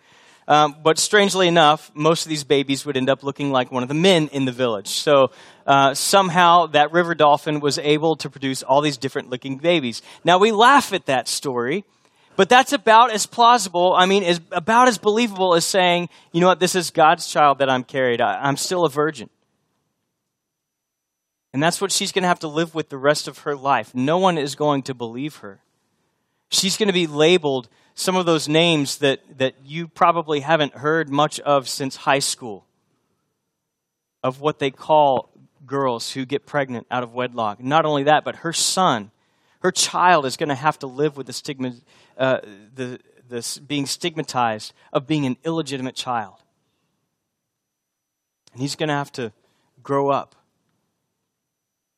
Um, 0.48 0.76
but 0.82 0.98
strangely 0.98 1.46
enough, 1.46 1.90
most 1.94 2.24
of 2.24 2.28
these 2.28 2.44
babies 2.44 2.84
would 2.84 2.96
end 2.96 3.08
up 3.08 3.22
looking 3.22 3.52
like 3.52 3.70
one 3.70 3.82
of 3.82 3.88
the 3.88 3.94
men 3.94 4.28
in 4.28 4.44
the 4.44 4.52
village. 4.52 4.88
So 4.88 5.30
uh, 5.66 5.94
somehow 5.94 6.66
that 6.68 6.92
river 6.92 7.14
dolphin 7.14 7.60
was 7.60 7.78
able 7.78 8.16
to 8.16 8.28
produce 8.28 8.62
all 8.62 8.80
these 8.80 8.96
different 8.96 9.30
looking 9.30 9.58
babies. 9.58 10.02
Now 10.24 10.38
we 10.38 10.50
laugh 10.50 10.92
at 10.92 11.06
that 11.06 11.28
story 11.28 11.84
but 12.36 12.48
that's 12.48 12.72
about 12.72 13.12
as 13.12 13.26
plausible, 13.26 13.94
I 13.94 14.06
mean, 14.06 14.22
is 14.22 14.40
about 14.50 14.88
as 14.88 14.98
believable 14.98 15.54
as 15.54 15.64
saying, 15.64 16.08
you 16.32 16.40
know 16.40 16.46
what, 16.46 16.60
this 16.60 16.74
is 16.74 16.90
God's 16.90 17.26
child 17.26 17.58
that 17.58 17.68
I'm 17.68 17.84
carried. 17.84 18.20
I, 18.20 18.40
I'm 18.42 18.56
still 18.56 18.84
a 18.84 18.90
virgin. 18.90 19.28
And 21.52 21.62
that's 21.62 21.80
what 21.80 21.92
she's 21.92 22.12
going 22.12 22.22
to 22.22 22.28
have 22.28 22.40
to 22.40 22.48
live 22.48 22.74
with 22.74 22.88
the 22.88 22.96
rest 22.96 23.28
of 23.28 23.40
her 23.40 23.54
life. 23.54 23.94
No 23.94 24.18
one 24.18 24.38
is 24.38 24.54
going 24.54 24.82
to 24.84 24.94
believe 24.94 25.36
her. 25.36 25.60
She's 26.48 26.76
going 26.76 26.88
to 26.88 26.94
be 26.94 27.06
labeled 27.06 27.68
some 27.94 28.16
of 28.16 28.26
those 28.26 28.48
names 28.48 28.98
that, 28.98 29.20
that 29.38 29.54
you 29.64 29.86
probably 29.86 30.40
haven't 30.40 30.74
heard 30.74 31.10
much 31.10 31.38
of 31.40 31.68
since 31.68 31.96
high 31.96 32.18
school, 32.18 32.66
of 34.22 34.40
what 34.40 34.58
they 34.58 34.70
call 34.70 35.30
girls 35.66 36.12
who 36.12 36.24
get 36.24 36.46
pregnant 36.46 36.86
out 36.90 37.02
of 37.02 37.12
wedlock. 37.12 37.62
Not 37.62 37.84
only 37.84 38.04
that, 38.04 38.24
but 38.24 38.36
her 38.36 38.52
son, 38.52 39.10
her 39.62 39.72
child 39.72 40.26
is 40.26 40.36
going 40.36 40.48
to 40.48 40.54
have 40.54 40.78
to 40.80 40.86
live 40.86 41.16
with 41.16 41.26
the 41.26 41.32
stigma 41.32 41.72
uh, 42.18 42.40
the, 42.74 43.00
being 43.66 43.86
stigmatized 43.86 44.74
of 44.92 45.06
being 45.06 45.24
an 45.24 45.36
illegitimate 45.44 45.94
child. 45.94 46.34
And 48.52 48.60
he's 48.60 48.76
going 48.76 48.88
to 48.88 48.94
have 48.94 49.12
to 49.12 49.32
grow 49.82 50.10
up. 50.10 50.34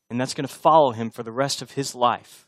And 0.08 0.20
that's 0.20 0.34
going 0.34 0.46
to 0.46 0.54
follow 0.54 0.92
him 0.92 1.10
for 1.10 1.24
the 1.24 1.32
rest 1.32 1.60
of 1.60 1.72
his 1.72 1.94
life. 1.94 2.46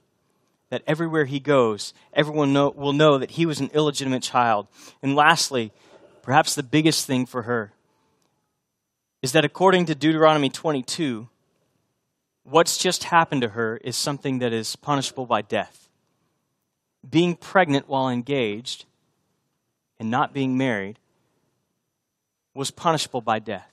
That 0.71 0.83
everywhere 0.87 1.25
he 1.25 1.41
goes, 1.41 1.95
everyone 2.13 2.53
know, 2.53 2.71
will 2.71 2.93
know 2.93 3.19
that 3.19 3.33
he 3.33 3.47
was 3.47 3.61
an 3.61 3.71
illegitimate 3.73 4.23
child. 4.23 4.69
And 5.03 5.17
lastly, 5.17 5.73
perhaps 6.23 6.55
the 6.55 6.63
biggest 6.63 7.07
thing 7.07 7.27
for 7.27 7.43
her 7.43 7.73
is 9.23 9.33
that 9.33 9.45
according 9.45 9.87
to 9.87 9.95
Deuteronomy 9.95 10.51
22, 10.51 11.29
what's 12.49 12.79
just 12.79 13.05
happened 13.05 13.43
to 13.43 13.49
her 13.49 13.77
is 13.79 13.97
something 13.97 14.39
that 14.39 14.53
is 14.53 14.77
punishable 14.77 15.27
by 15.27 15.43
death 15.43 15.87
being 17.09 17.37
pregnant 17.37 17.89
while 17.89 18.09
engaged 18.09 18.85
and 19.99 20.11
not 20.11 20.33
being 20.33 20.57
married 20.57 20.99
was 22.55 22.71
punishable 22.71 23.21
by 23.21 23.39
death. 23.39 23.71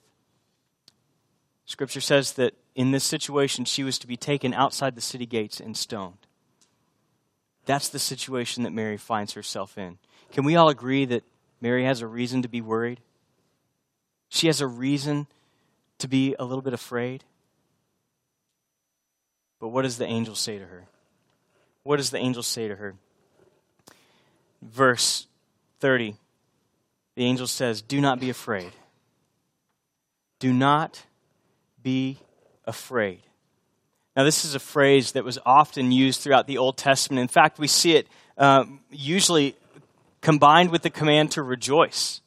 Scripture 1.65 2.01
says 2.01 2.33
that 2.33 2.53
in 2.75 2.91
this 2.91 3.03
situation, 3.03 3.65
she 3.65 3.83
was 3.83 3.97
to 3.99 4.07
be 4.07 4.17
taken 4.17 4.53
outside 4.53 4.95
the 4.95 5.01
city 5.01 5.25
gates 5.25 5.59
and 5.59 5.77
stoned. 5.77 6.27
That's 7.65 7.89
the 7.89 7.99
situation 7.99 8.63
that 8.63 8.73
Mary 8.73 8.97
finds 8.97 9.33
herself 9.33 9.77
in. 9.77 9.97
Can 10.31 10.43
we 10.43 10.55
all 10.55 10.69
agree 10.69 11.05
that 11.05 11.23
Mary 11.61 11.85
has 11.85 12.01
a 12.01 12.07
reason 12.07 12.41
to 12.41 12.49
be 12.49 12.61
worried? 12.61 12.99
She 14.27 14.47
has 14.47 14.59
a 14.59 14.67
reason 14.67 15.27
to 15.99 16.07
be 16.07 16.35
a 16.37 16.43
little 16.43 16.61
bit 16.61 16.73
afraid. 16.73 17.23
But 19.63 19.69
what 19.69 19.83
does 19.83 19.97
the 19.97 20.05
angel 20.05 20.35
say 20.35 20.59
to 20.59 20.65
her? 20.65 20.83
What 21.83 21.95
does 21.95 22.09
the 22.09 22.17
angel 22.17 22.43
say 22.43 22.67
to 22.67 22.75
her? 22.75 22.95
verse 24.61 25.27
30, 25.79 26.15
the 27.15 27.23
angel 27.23 27.47
says, 27.47 27.81
Do 27.81 28.01
not 28.01 28.19
be 28.19 28.29
afraid. 28.29 28.73
Do 30.39 30.51
not 30.51 31.03
be 31.81 32.17
afraid. 32.65 33.21
Now, 34.17 34.25
this 34.25 34.43
is 34.43 34.53
a 34.53 34.59
phrase 34.59 35.13
that 35.13 35.23
was 35.23 35.39
often 35.45 35.93
used 35.93 36.19
throughout 36.19 36.45
the 36.45 36.57
Old 36.57 36.75
Testament. 36.75 37.21
In 37.21 37.29
fact, 37.29 37.57
we 37.57 37.67
see 37.67 37.95
it 37.95 38.07
uh, 38.37 38.65
usually 38.91 39.55
combined 40.19 40.71
with 40.71 40.81
the 40.81 40.89
command 40.89 41.31
to 41.31 41.41
rejoice. 41.41 42.19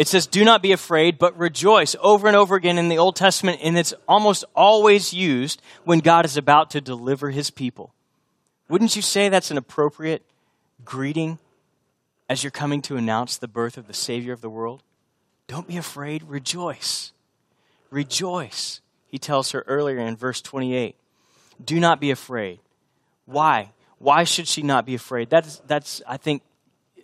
It 0.00 0.08
says, 0.08 0.26
Do 0.26 0.46
not 0.46 0.62
be 0.62 0.72
afraid, 0.72 1.18
but 1.18 1.36
rejoice 1.38 1.94
over 2.00 2.26
and 2.26 2.34
over 2.34 2.56
again 2.56 2.78
in 2.78 2.88
the 2.88 2.96
Old 2.96 3.16
Testament, 3.16 3.60
and 3.62 3.76
it's 3.76 3.92
almost 4.08 4.46
always 4.56 5.12
used 5.12 5.60
when 5.84 5.98
God 5.98 6.24
is 6.24 6.38
about 6.38 6.70
to 6.70 6.80
deliver 6.80 7.28
his 7.28 7.50
people. 7.50 7.92
Wouldn't 8.66 8.96
you 8.96 9.02
say 9.02 9.28
that's 9.28 9.50
an 9.50 9.58
appropriate 9.58 10.24
greeting 10.86 11.38
as 12.30 12.42
you're 12.42 12.50
coming 12.50 12.80
to 12.80 12.96
announce 12.96 13.36
the 13.36 13.46
birth 13.46 13.76
of 13.76 13.88
the 13.88 13.92
Savior 13.92 14.32
of 14.32 14.40
the 14.40 14.48
world? 14.48 14.82
Don't 15.48 15.68
be 15.68 15.76
afraid, 15.76 16.22
rejoice. 16.22 17.12
Rejoice, 17.90 18.80
he 19.06 19.18
tells 19.18 19.50
her 19.50 19.66
earlier 19.66 19.98
in 19.98 20.16
verse 20.16 20.40
28. 20.40 20.96
Do 21.62 21.78
not 21.78 22.00
be 22.00 22.10
afraid. 22.10 22.60
Why? 23.26 23.72
Why 23.98 24.24
should 24.24 24.48
she 24.48 24.62
not 24.62 24.86
be 24.86 24.94
afraid? 24.94 25.28
That's, 25.28 25.58
that's 25.66 26.00
I 26.08 26.16
think, 26.16 26.40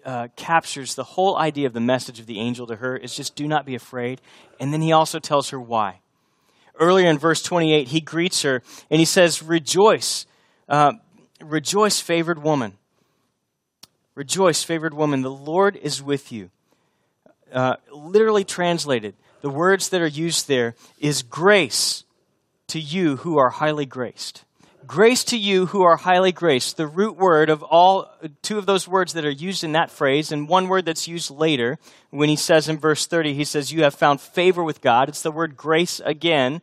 uh, 0.06 0.28
captures 0.36 0.94
the 0.94 1.02
whole 1.02 1.36
idea 1.36 1.66
of 1.66 1.72
the 1.72 1.80
message 1.80 2.20
of 2.20 2.26
the 2.26 2.38
angel 2.38 2.66
to 2.68 2.76
her 2.76 2.96
is 2.96 3.14
just 3.14 3.34
do 3.34 3.48
not 3.48 3.66
be 3.66 3.74
afraid. 3.74 4.20
And 4.60 4.72
then 4.72 4.80
he 4.80 4.92
also 4.92 5.18
tells 5.18 5.50
her 5.50 5.60
why. 5.60 5.98
Earlier 6.78 7.10
in 7.10 7.18
verse 7.18 7.42
28, 7.42 7.88
he 7.88 8.00
greets 8.00 8.42
her 8.42 8.62
and 8.88 9.00
he 9.00 9.04
says, 9.04 9.42
Rejoice, 9.42 10.24
uh, 10.68 10.92
rejoice, 11.40 12.00
favored 12.00 12.40
woman. 12.42 12.74
Rejoice, 14.14 14.62
favored 14.62 14.94
woman, 14.94 15.22
the 15.22 15.30
Lord 15.30 15.76
is 15.76 16.00
with 16.00 16.30
you. 16.30 16.50
Uh, 17.52 17.76
literally 17.90 18.44
translated, 18.44 19.14
the 19.40 19.50
words 19.50 19.88
that 19.88 20.00
are 20.00 20.06
used 20.06 20.46
there 20.46 20.74
is 21.00 21.22
grace 21.22 22.04
to 22.68 22.80
you 22.80 23.16
who 23.16 23.38
are 23.38 23.50
highly 23.50 23.86
graced. 23.86 24.45
Grace 24.86 25.24
to 25.24 25.38
you 25.38 25.66
who 25.66 25.82
are 25.82 25.96
highly 25.96 26.32
graced. 26.32 26.76
The 26.76 26.86
root 26.86 27.16
word 27.16 27.50
of 27.50 27.62
all, 27.62 28.10
two 28.42 28.58
of 28.58 28.66
those 28.66 28.86
words 28.86 29.14
that 29.14 29.24
are 29.24 29.30
used 29.30 29.64
in 29.64 29.72
that 29.72 29.90
phrase, 29.90 30.30
and 30.30 30.48
one 30.48 30.68
word 30.68 30.84
that's 30.84 31.08
used 31.08 31.30
later 31.30 31.78
when 32.10 32.28
he 32.28 32.36
says 32.36 32.68
in 32.68 32.78
verse 32.78 33.06
30, 33.06 33.34
he 33.34 33.44
says, 33.44 33.72
You 33.72 33.82
have 33.82 33.94
found 33.94 34.20
favor 34.20 34.62
with 34.62 34.80
God. 34.80 35.08
It's 35.08 35.22
the 35.22 35.32
word 35.32 35.56
grace 35.56 36.00
again. 36.04 36.60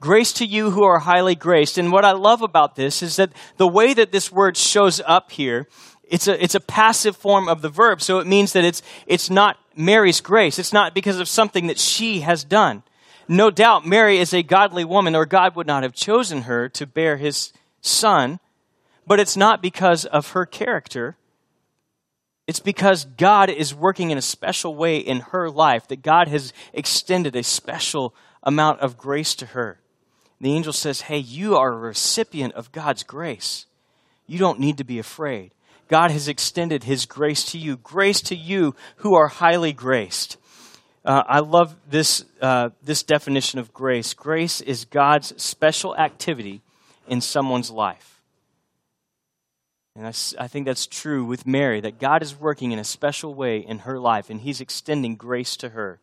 Grace 0.00 0.32
to 0.34 0.46
you 0.46 0.70
who 0.70 0.84
are 0.84 1.00
highly 1.00 1.34
graced. 1.34 1.76
And 1.76 1.92
what 1.92 2.04
I 2.04 2.12
love 2.12 2.42
about 2.42 2.76
this 2.76 3.02
is 3.02 3.16
that 3.16 3.32
the 3.56 3.68
way 3.68 3.94
that 3.94 4.12
this 4.12 4.30
word 4.30 4.56
shows 4.56 5.00
up 5.06 5.32
here 5.32 5.66
it's 6.08 6.28
a, 6.28 6.42
it's 6.42 6.54
a 6.54 6.60
passive 6.60 7.16
form 7.16 7.48
of 7.48 7.62
the 7.62 7.68
verb, 7.68 8.02
so 8.02 8.18
it 8.18 8.26
means 8.26 8.52
that 8.52 8.64
it's, 8.64 8.82
it's 9.06 9.30
not 9.30 9.58
Mary's 9.74 10.20
grace. 10.20 10.58
It's 10.58 10.72
not 10.72 10.94
because 10.94 11.18
of 11.18 11.28
something 11.28 11.66
that 11.68 11.78
she 11.78 12.20
has 12.20 12.44
done. 12.44 12.82
No 13.28 13.50
doubt 13.50 13.86
Mary 13.86 14.18
is 14.18 14.34
a 14.34 14.42
godly 14.42 14.84
woman, 14.84 15.14
or 15.14 15.26
God 15.26 15.56
would 15.56 15.66
not 15.66 15.82
have 15.82 15.94
chosen 15.94 16.42
her 16.42 16.68
to 16.70 16.86
bear 16.86 17.16
his 17.16 17.52
son, 17.80 18.38
but 19.06 19.20
it's 19.20 19.36
not 19.36 19.62
because 19.62 20.04
of 20.04 20.32
her 20.32 20.44
character. 20.44 21.16
It's 22.46 22.60
because 22.60 23.04
God 23.04 23.48
is 23.48 23.74
working 23.74 24.10
in 24.10 24.18
a 24.18 24.22
special 24.22 24.74
way 24.74 24.98
in 24.98 25.20
her 25.20 25.48
life, 25.48 25.88
that 25.88 26.02
God 26.02 26.28
has 26.28 26.52
extended 26.72 27.34
a 27.34 27.42
special 27.42 28.14
amount 28.42 28.80
of 28.80 28.98
grace 28.98 29.34
to 29.36 29.46
her. 29.46 29.80
The 30.40 30.52
angel 30.52 30.74
says, 30.74 31.02
Hey, 31.02 31.18
you 31.18 31.56
are 31.56 31.72
a 31.72 31.78
recipient 31.78 32.52
of 32.54 32.72
God's 32.72 33.02
grace. 33.02 33.64
You 34.26 34.38
don't 34.38 34.60
need 34.60 34.78
to 34.78 34.84
be 34.84 34.98
afraid. 34.98 35.52
God 35.88 36.10
has 36.10 36.28
extended 36.28 36.84
his 36.84 37.06
grace 37.06 37.44
to 37.52 37.58
you, 37.58 37.76
grace 37.76 38.20
to 38.22 38.36
you 38.36 38.74
who 38.96 39.14
are 39.14 39.28
highly 39.28 39.72
graced. 39.72 40.36
Uh, 41.04 41.22
I 41.26 41.40
love 41.40 41.76
this, 41.88 42.24
uh, 42.40 42.70
this 42.82 43.02
definition 43.02 43.58
of 43.58 43.74
grace. 43.74 44.14
Grace 44.14 44.62
is 44.62 44.86
God's 44.86 45.40
special 45.42 45.94
activity 45.96 46.62
in 47.06 47.20
someone's 47.20 47.70
life. 47.70 48.22
And 49.94 50.06
I, 50.06 50.14
I 50.38 50.48
think 50.48 50.64
that's 50.64 50.86
true 50.86 51.24
with 51.24 51.46
Mary, 51.46 51.80
that 51.82 52.00
God 52.00 52.22
is 52.22 52.34
working 52.34 52.72
in 52.72 52.78
a 52.78 52.84
special 52.84 53.34
way 53.34 53.58
in 53.58 53.80
her 53.80 54.00
life, 54.00 54.30
and 54.30 54.40
He's 54.40 54.62
extending 54.62 55.14
grace 55.14 55.56
to 55.58 55.70
her. 55.70 56.00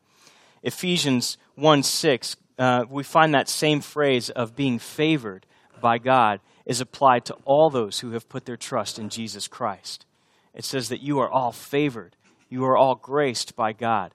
Ephesians 0.62 1.38
1 1.56 1.82
6, 1.82 2.36
uh, 2.60 2.86
we 2.88 3.02
find 3.02 3.34
that 3.34 3.50
same 3.50 3.82
phrase 3.82 4.30
of 4.30 4.56
being 4.56 4.78
favored 4.78 5.48
by 5.82 5.98
God 5.98 6.40
is 6.68 6.80
applied 6.80 7.26
to 7.26 7.34
all 7.44 7.72
those 7.72 8.02
who 8.02 8.12
have 8.12 8.30
put 8.30 8.46
their 8.46 8.56
trust 8.56 9.00
in 9.00 9.10
Jesus 9.10 9.48
Christ. 9.48 10.06
It 10.54 10.64
says 10.64 10.90
that 10.90 11.02
you 11.02 11.18
are 11.20 11.30
all 11.30 11.52
favored, 11.52 12.16
you 12.50 12.64
are 12.66 12.78
all 12.78 12.94
graced 12.94 13.56
by 13.56 13.74
God 13.74 14.14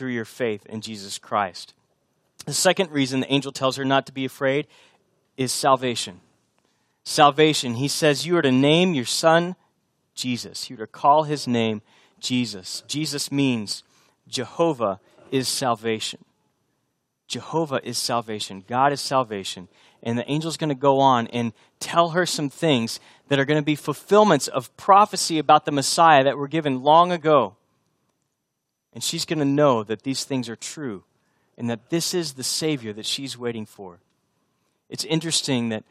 through 0.00 0.12
your 0.12 0.24
faith 0.24 0.64
in 0.64 0.80
Jesus 0.80 1.18
Christ. 1.18 1.74
The 2.46 2.54
second 2.54 2.90
reason 2.90 3.20
the 3.20 3.30
angel 3.30 3.52
tells 3.52 3.76
her 3.76 3.84
not 3.84 4.06
to 4.06 4.12
be 4.12 4.24
afraid 4.24 4.66
is 5.36 5.52
salvation. 5.52 6.22
Salvation. 7.04 7.74
He 7.74 7.86
says 7.86 8.24
you 8.24 8.34
are 8.38 8.42
to 8.42 8.50
name 8.50 8.94
your 8.94 9.04
son 9.04 9.56
Jesus. 10.14 10.70
You 10.70 10.76
are 10.76 10.78
to 10.78 10.86
call 10.86 11.24
his 11.24 11.46
name 11.46 11.82
Jesus. 12.18 12.82
Jesus 12.88 13.30
means 13.30 13.82
Jehovah 14.26 15.00
is 15.30 15.48
salvation. 15.48 16.24
Jehovah 17.28 17.86
is 17.86 17.98
salvation. 17.98 18.64
God 18.66 18.94
is 18.94 19.02
salvation. 19.02 19.68
And 20.02 20.16
the 20.16 20.26
angel's 20.26 20.56
going 20.56 20.70
to 20.70 20.74
go 20.74 20.98
on 21.00 21.26
and 21.26 21.52
tell 21.78 22.10
her 22.10 22.24
some 22.24 22.48
things 22.48 23.00
that 23.28 23.38
are 23.38 23.44
going 23.44 23.60
to 23.60 23.62
be 23.62 23.74
fulfillments 23.74 24.48
of 24.48 24.74
prophecy 24.78 25.38
about 25.38 25.66
the 25.66 25.72
Messiah 25.72 26.24
that 26.24 26.38
were 26.38 26.48
given 26.48 26.82
long 26.82 27.12
ago. 27.12 27.56
And 28.92 29.02
she's 29.02 29.24
going 29.24 29.38
to 29.38 29.44
know 29.44 29.84
that 29.84 30.02
these 30.02 30.24
things 30.24 30.48
are 30.48 30.56
true 30.56 31.04
and 31.56 31.68
that 31.70 31.90
this 31.90 32.14
is 32.14 32.32
the 32.32 32.44
Savior 32.44 32.92
that 32.92 33.06
she's 33.06 33.38
waiting 33.38 33.66
for. 33.66 34.00
It's 34.88 35.04
interesting 35.04 35.68
that 35.68 35.84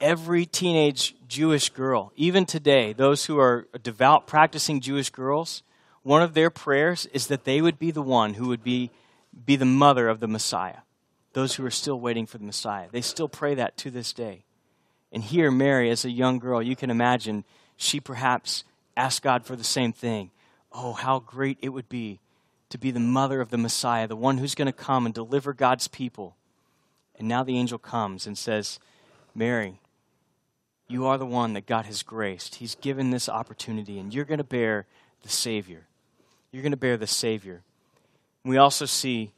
every 0.00 0.46
teenage 0.46 1.14
Jewish 1.26 1.70
girl, 1.70 2.12
even 2.14 2.46
today, 2.46 2.92
those 2.92 3.24
who 3.24 3.38
are 3.38 3.66
devout, 3.82 4.26
practicing 4.26 4.80
Jewish 4.80 5.10
girls, 5.10 5.62
one 6.02 6.22
of 6.22 6.34
their 6.34 6.50
prayers 6.50 7.06
is 7.06 7.28
that 7.28 7.44
they 7.44 7.60
would 7.60 7.78
be 7.78 7.90
the 7.90 8.02
one 8.02 8.34
who 8.34 8.48
would 8.48 8.62
be, 8.62 8.90
be 9.46 9.56
the 9.56 9.64
mother 9.64 10.08
of 10.08 10.20
the 10.20 10.28
Messiah. 10.28 10.80
Those 11.32 11.54
who 11.54 11.66
are 11.66 11.70
still 11.70 11.98
waiting 11.98 12.26
for 12.26 12.38
the 12.38 12.44
Messiah. 12.44 12.86
They 12.92 13.00
still 13.00 13.28
pray 13.28 13.54
that 13.56 13.76
to 13.78 13.90
this 13.90 14.12
day. 14.12 14.44
And 15.10 15.22
here, 15.22 15.50
Mary, 15.50 15.90
as 15.90 16.04
a 16.04 16.10
young 16.10 16.38
girl, 16.38 16.62
you 16.62 16.76
can 16.76 16.90
imagine 16.90 17.44
she 17.76 17.98
perhaps 17.98 18.62
asked 18.96 19.22
God 19.22 19.44
for 19.44 19.56
the 19.56 19.64
same 19.64 19.92
thing. 19.92 20.30
Oh, 20.70 20.92
how 20.92 21.18
great 21.18 21.58
it 21.62 21.70
would 21.70 21.88
be 21.88 22.20
to 22.74 22.78
be 22.78 22.90
the 22.90 22.98
mother 22.98 23.40
of 23.40 23.50
the 23.50 23.56
Messiah, 23.56 24.08
the 24.08 24.16
one 24.16 24.38
who's 24.38 24.56
going 24.56 24.66
to 24.66 24.72
come 24.72 25.06
and 25.06 25.14
deliver 25.14 25.52
God's 25.52 25.86
people. 25.86 26.34
And 27.16 27.28
now 27.28 27.44
the 27.44 27.56
angel 27.56 27.78
comes 27.78 28.26
and 28.26 28.36
says, 28.36 28.80
Mary, 29.32 29.78
you 30.88 31.06
are 31.06 31.16
the 31.16 31.24
one 31.24 31.52
that 31.52 31.66
God 31.66 31.84
has 31.84 32.02
graced. 32.02 32.56
He's 32.56 32.74
given 32.74 33.10
this 33.10 33.28
opportunity, 33.28 34.00
and 34.00 34.12
you're 34.12 34.24
going 34.24 34.38
to 34.38 34.44
bear 34.44 34.86
the 35.22 35.28
Savior. 35.28 35.86
You're 36.50 36.64
going 36.64 36.72
to 36.72 36.76
bear 36.76 36.96
the 36.96 37.06
Savior. 37.06 37.62
We 38.44 38.56
also 38.56 38.86
see 38.86 39.30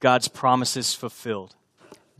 God's 0.00 0.26
promises 0.26 0.96
fulfilled. 0.96 1.54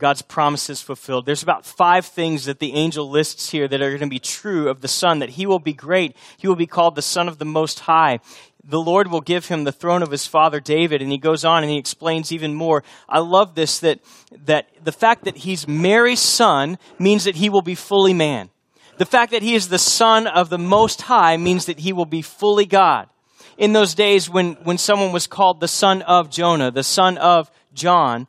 God's 0.03 0.21
promises 0.21 0.81
fulfilled. 0.81 1.25
There's 1.25 1.43
about 1.43 1.65
five 1.65 2.05
things 2.05 2.43
that 2.43 2.59
the 2.59 2.73
angel 2.73 3.09
lists 3.09 3.51
here 3.51 3.69
that 3.69 3.81
are 3.81 3.87
going 3.87 4.01
to 4.01 4.07
be 4.07 4.19
true 4.19 4.67
of 4.67 4.81
the 4.81 4.89
Son 4.89 5.19
that 5.19 5.29
he 5.29 5.45
will 5.45 5.59
be 5.59 5.71
great. 5.71 6.17
He 6.35 6.45
will 6.45 6.57
be 6.57 6.67
called 6.67 6.95
the 6.95 7.01
Son 7.01 7.29
of 7.29 7.37
the 7.37 7.45
Most 7.45 7.79
High 7.79 8.19
the 8.65 8.81
Lord 8.81 9.11
will 9.11 9.21
give 9.21 9.47
him 9.47 9.63
the 9.63 9.71
throne 9.71 10.03
of 10.03 10.11
his 10.11 10.25
father 10.25 10.59
David. 10.59 11.01
And 11.01 11.11
he 11.11 11.17
goes 11.17 11.43
on 11.43 11.63
and 11.63 11.71
he 11.71 11.77
explains 11.77 12.31
even 12.31 12.53
more. 12.53 12.83
I 13.09 13.19
love 13.19 13.55
this 13.55 13.79
that, 13.79 13.99
that 14.45 14.69
the 14.83 14.91
fact 14.91 15.25
that 15.25 15.37
he's 15.37 15.67
Mary's 15.67 16.21
son 16.21 16.77
means 16.97 17.25
that 17.25 17.35
he 17.35 17.49
will 17.49 17.61
be 17.61 17.75
fully 17.75 18.13
man. 18.13 18.49
The 18.97 19.05
fact 19.05 19.31
that 19.31 19.41
he 19.41 19.55
is 19.55 19.67
the 19.67 19.79
son 19.79 20.27
of 20.27 20.49
the 20.49 20.57
Most 20.57 21.03
High 21.03 21.35
means 21.37 21.65
that 21.65 21.79
he 21.79 21.91
will 21.91 22.05
be 22.05 22.21
fully 22.21 22.65
God. 22.65 23.09
In 23.57 23.73
those 23.73 23.95
days 23.95 24.29
when, 24.29 24.53
when 24.63 24.77
someone 24.77 25.11
was 25.11 25.27
called 25.27 25.59
the 25.59 25.67
son 25.67 26.01
of 26.01 26.29
Jonah, 26.29 26.71
the 26.71 26.83
son 26.83 27.17
of 27.17 27.51
John, 27.73 28.27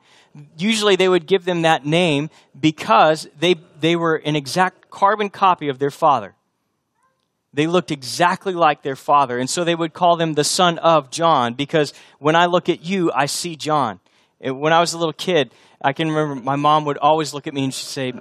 usually 0.57 0.97
they 0.97 1.09
would 1.09 1.27
give 1.27 1.45
them 1.45 1.63
that 1.63 1.87
name 1.87 2.31
because 2.59 3.29
they, 3.39 3.57
they 3.81 3.97
were 3.97 4.17
an 4.17 4.37
exact 4.37 4.91
carbon 4.91 5.31
copy 5.31 5.69
of 5.69 5.79
their 5.79 5.91
father. 5.91 6.35
They 7.53 7.69
looked 7.69 7.93
exactly 7.93 8.53
like 8.53 8.83
their 8.83 8.97
father. 8.97 9.39
And 9.39 9.49
so 9.49 9.63
they 9.63 9.77
would 9.77 9.93
call 9.93 10.17
them 10.17 10.35
the 10.35 10.45
son 10.45 10.79
of 10.79 11.11
John 11.11 11.55
because 11.55 11.95
when 12.19 12.35
I 12.35 12.47
look 12.47 12.69
at 12.69 12.85
you, 12.85 13.13
I 13.13 13.27
see 13.27 13.55
John. 13.55 14.01
When 14.41 14.73
I 14.73 14.81
was 14.81 14.93
a 14.93 14.99
little 14.99 15.13
kid, 15.13 15.53
I 15.81 15.93
can 15.93 16.09
remember 16.09 16.43
my 16.43 16.57
mom 16.57 16.85
would 16.87 16.99
always 16.99 17.33
look 17.33 17.47
at 17.47 17.55
me 17.55 17.65
and 17.65 17.73
she'd 17.73 17.87
say, 17.87 18.13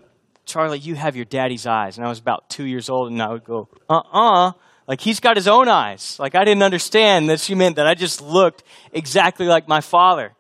Charlie, 0.45 0.79
you 0.79 0.95
have 0.95 1.15
your 1.15 1.25
daddy's 1.25 1.65
eyes. 1.65 1.97
And 1.97 2.05
I 2.05 2.09
was 2.09 2.19
about 2.19 2.49
two 2.49 2.65
years 2.65 2.89
old 2.89 3.11
and 3.11 3.21
I 3.21 3.29
would 3.29 3.43
go, 3.43 3.69
uh 3.89 3.95
uh-uh. 3.95 4.49
uh 4.49 4.51
Like 4.87 5.01
he's 5.01 5.19
got 5.19 5.35
his 5.35 5.47
own 5.47 5.67
eyes. 5.67 6.17
Like 6.19 6.35
I 6.35 6.45
didn't 6.45 6.63
understand 6.63 7.29
that 7.29 7.39
she 7.39 7.55
meant 7.55 7.77
that 7.77 7.87
I 7.87 7.95
just 7.95 8.21
looked 8.21 8.63
exactly 8.91 9.47
like 9.47 9.67
my 9.67 9.81
father. 9.81 10.33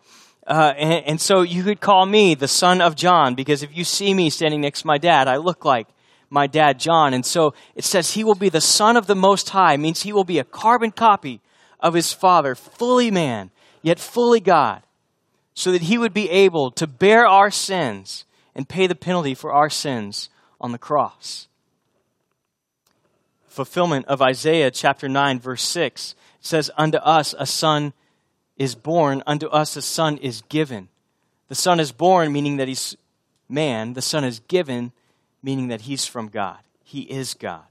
Uh, 0.45 0.73
and, 0.77 1.05
and 1.05 1.21
so 1.21 1.41
you 1.41 1.63
could 1.63 1.79
call 1.79 2.05
me 2.05 2.35
the 2.35 2.47
son 2.47 2.81
of 2.81 2.95
John 2.95 3.33
because 3.35 3.63
if 3.63 3.75
you 3.75 3.83
see 3.83 4.13
me 4.13 4.29
standing 4.29 4.61
next 4.61 4.81
to 4.81 4.87
my 4.87 4.97
dad, 4.97 5.27
I 5.27 5.37
look 5.37 5.63
like 5.63 5.87
my 6.29 6.47
dad 6.47 6.79
John. 6.79 7.13
And 7.13 7.25
so 7.25 7.53
it 7.75 7.83
says 7.83 8.11
he 8.11 8.23
will 8.23 8.35
be 8.35 8.49
the 8.49 8.59
Son 8.59 8.97
of 8.97 9.07
the 9.07 9.15
Most 9.15 9.51
High, 9.51 9.77
means 9.77 10.01
he 10.01 10.11
will 10.11 10.23
be 10.23 10.39
a 10.39 10.43
carbon 10.43 10.91
copy 10.91 11.41
of 11.79 11.93
his 11.93 12.11
Father, 12.11 12.55
fully 12.55 13.11
man, 13.11 13.51
yet 13.81 13.99
fully 13.99 14.39
God, 14.39 14.81
so 15.53 15.71
that 15.71 15.83
he 15.83 15.97
would 15.97 16.13
be 16.13 16.29
able 16.29 16.71
to 16.71 16.87
bear 16.87 17.27
our 17.27 17.51
sins 17.51 18.25
and 18.55 18.67
pay 18.67 18.87
the 18.87 18.95
penalty 18.95 19.35
for 19.35 19.51
our 19.51 19.69
sins 19.69 20.29
on 20.59 20.71
the 20.71 20.77
cross. 20.77 21.47
Fulfillment 23.47 24.07
of 24.07 24.21
Isaiah 24.21 24.71
chapter 24.71 25.07
9, 25.07 25.39
verse 25.39 25.61
6 25.61 26.15
says, 26.41 26.71
Unto 26.75 26.97
us 26.97 27.35
a 27.37 27.45
son 27.45 27.93
is 28.57 28.75
born, 28.75 29.23
unto 29.25 29.47
us 29.47 29.75
a 29.75 29.81
son 29.81 30.17
is 30.17 30.41
given. 30.49 30.89
The 31.47 31.55
son 31.55 31.79
is 31.79 31.91
born, 31.91 32.31
meaning 32.31 32.57
that 32.57 32.67
he's 32.67 32.95
man. 33.49 33.93
The 33.93 34.01
son 34.01 34.23
is 34.23 34.39
given, 34.47 34.91
meaning 35.41 35.67
that 35.67 35.81
he's 35.81 36.05
from 36.05 36.27
God. 36.27 36.59
He 36.83 37.01
is 37.01 37.33
God. 37.33 37.63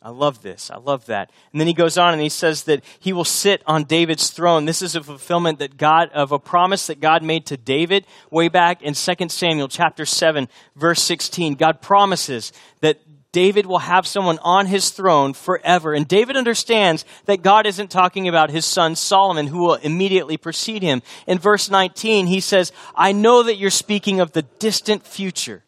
I 0.00 0.10
love 0.10 0.42
this. 0.42 0.70
I 0.70 0.76
love 0.76 1.06
that. 1.06 1.30
And 1.52 1.60
then 1.60 1.66
he 1.66 1.74
goes 1.74 1.98
on 1.98 2.12
and 2.12 2.22
he 2.22 2.28
says 2.28 2.64
that 2.64 2.84
he 3.00 3.12
will 3.12 3.24
sit 3.24 3.62
on 3.66 3.82
David's 3.82 4.30
throne. 4.30 4.64
This 4.64 4.80
is 4.80 4.94
a 4.94 5.02
fulfillment 5.02 5.58
that 5.58 5.76
God 5.76 6.10
of 6.10 6.30
a 6.30 6.38
promise 6.38 6.86
that 6.86 7.00
God 7.00 7.22
made 7.22 7.46
to 7.46 7.56
David 7.56 8.06
way 8.30 8.48
back 8.48 8.80
in 8.80 8.94
2 8.94 9.28
Samuel 9.28 9.66
chapter 9.66 10.06
7 10.06 10.48
verse 10.76 11.02
16. 11.02 11.54
God 11.54 11.82
promises 11.82 12.52
that 12.80 13.00
David 13.38 13.66
will 13.66 13.78
have 13.78 14.04
someone 14.04 14.40
on 14.42 14.66
his 14.66 14.90
throne 14.90 15.32
forever. 15.32 15.94
And 15.94 16.08
David 16.08 16.36
understands 16.36 17.04
that 17.26 17.40
God 17.40 17.66
isn't 17.66 17.88
talking 17.88 18.26
about 18.26 18.50
his 18.50 18.64
son 18.64 18.96
Solomon 18.96 19.46
who 19.46 19.60
will 19.60 19.74
immediately 19.74 20.36
precede 20.36 20.82
him. 20.82 21.02
In 21.24 21.38
verse 21.38 21.70
19 21.70 22.26
he 22.26 22.40
says, 22.40 22.72
"I 22.96 23.12
know 23.12 23.44
that 23.44 23.54
you're 23.54 23.70
speaking 23.70 24.18
of 24.18 24.32
the 24.32 24.42
distant 24.42 25.06
future." 25.06 25.62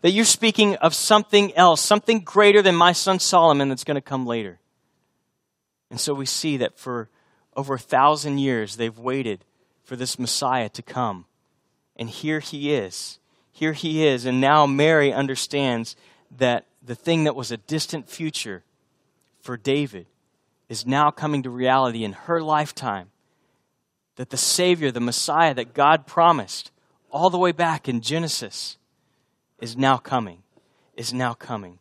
that 0.00 0.12
you're 0.12 0.24
speaking 0.24 0.76
of 0.76 0.94
something 0.94 1.52
else, 1.56 1.80
something 1.80 2.20
greater 2.20 2.62
than 2.62 2.74
my 2.76 2.92
son 2.92 3.18
Solomon 3.18 3.68
that's 3.68 3.82
going 3.82 3.96
to 3.96 4.00
come 4.00 4.26
later. 4.26 4.60
And 5.90 6.00
so 6.00 6.14
we 6.14 6.24
see 6.24 6.56
that 6.58 6.78
for 6.78 7.08
over 7.56 7.74
a 7.74 7.80
thousand 7.80 8.38
years, 8.38 8.76
they've 8.76 8.96
waited 8.96 9.44
for 9.82 9.96
this 9.96 10.16
Messiah 10.16 10.68
to 10.68 10.82
come. 10.82 11.26
And 11.96 12.08
here 12.08 12.38
he 12.38 12.72
is. 12.72 13.18
Here 13.50 13.72
he 13.72 14.06
is. 14.06 14.24
And 14.24 14.40
now 14.40 14.66
Mary 14.66 15.12
understands 15.12 15.96
that 16.38 16.67
the 16.88 16.94
thing 16.94 17.24
that 17.24 17.36
was 17.36 17.52
a 17.52 17.58
distant 17.58 18.08
future 18.08 18.64
for 19.40 19.56
David 19.56 20.06
is 20.68 20.86
now 20.86 21.10
coming 21.10 21.42
to 21.42 21.50
reality 21.50 22.02
in 22.02 22.12
her 22.12 22.42
lifetime. 22.42 23.10
That 24.16 24.30
the 24.30 24.36
Savior, 24.36 24.90
the 24.90 24.98
Messiah 24.98 25.54
that 25.54 25.74
God 25.74 26.06
promised 26.06 26.72
all 27.10 27.30
the 27.30 27.38
way 27.38 27.52
back 27.52 27.88
in 27.88 28.00
Genesis, 28.00 28.78
is 29.60 29.76
now 29.76 29.98
coming, 29.98 30.42
is 30.96 31.12
now 31.12 31.34
coming. 31.34 31.78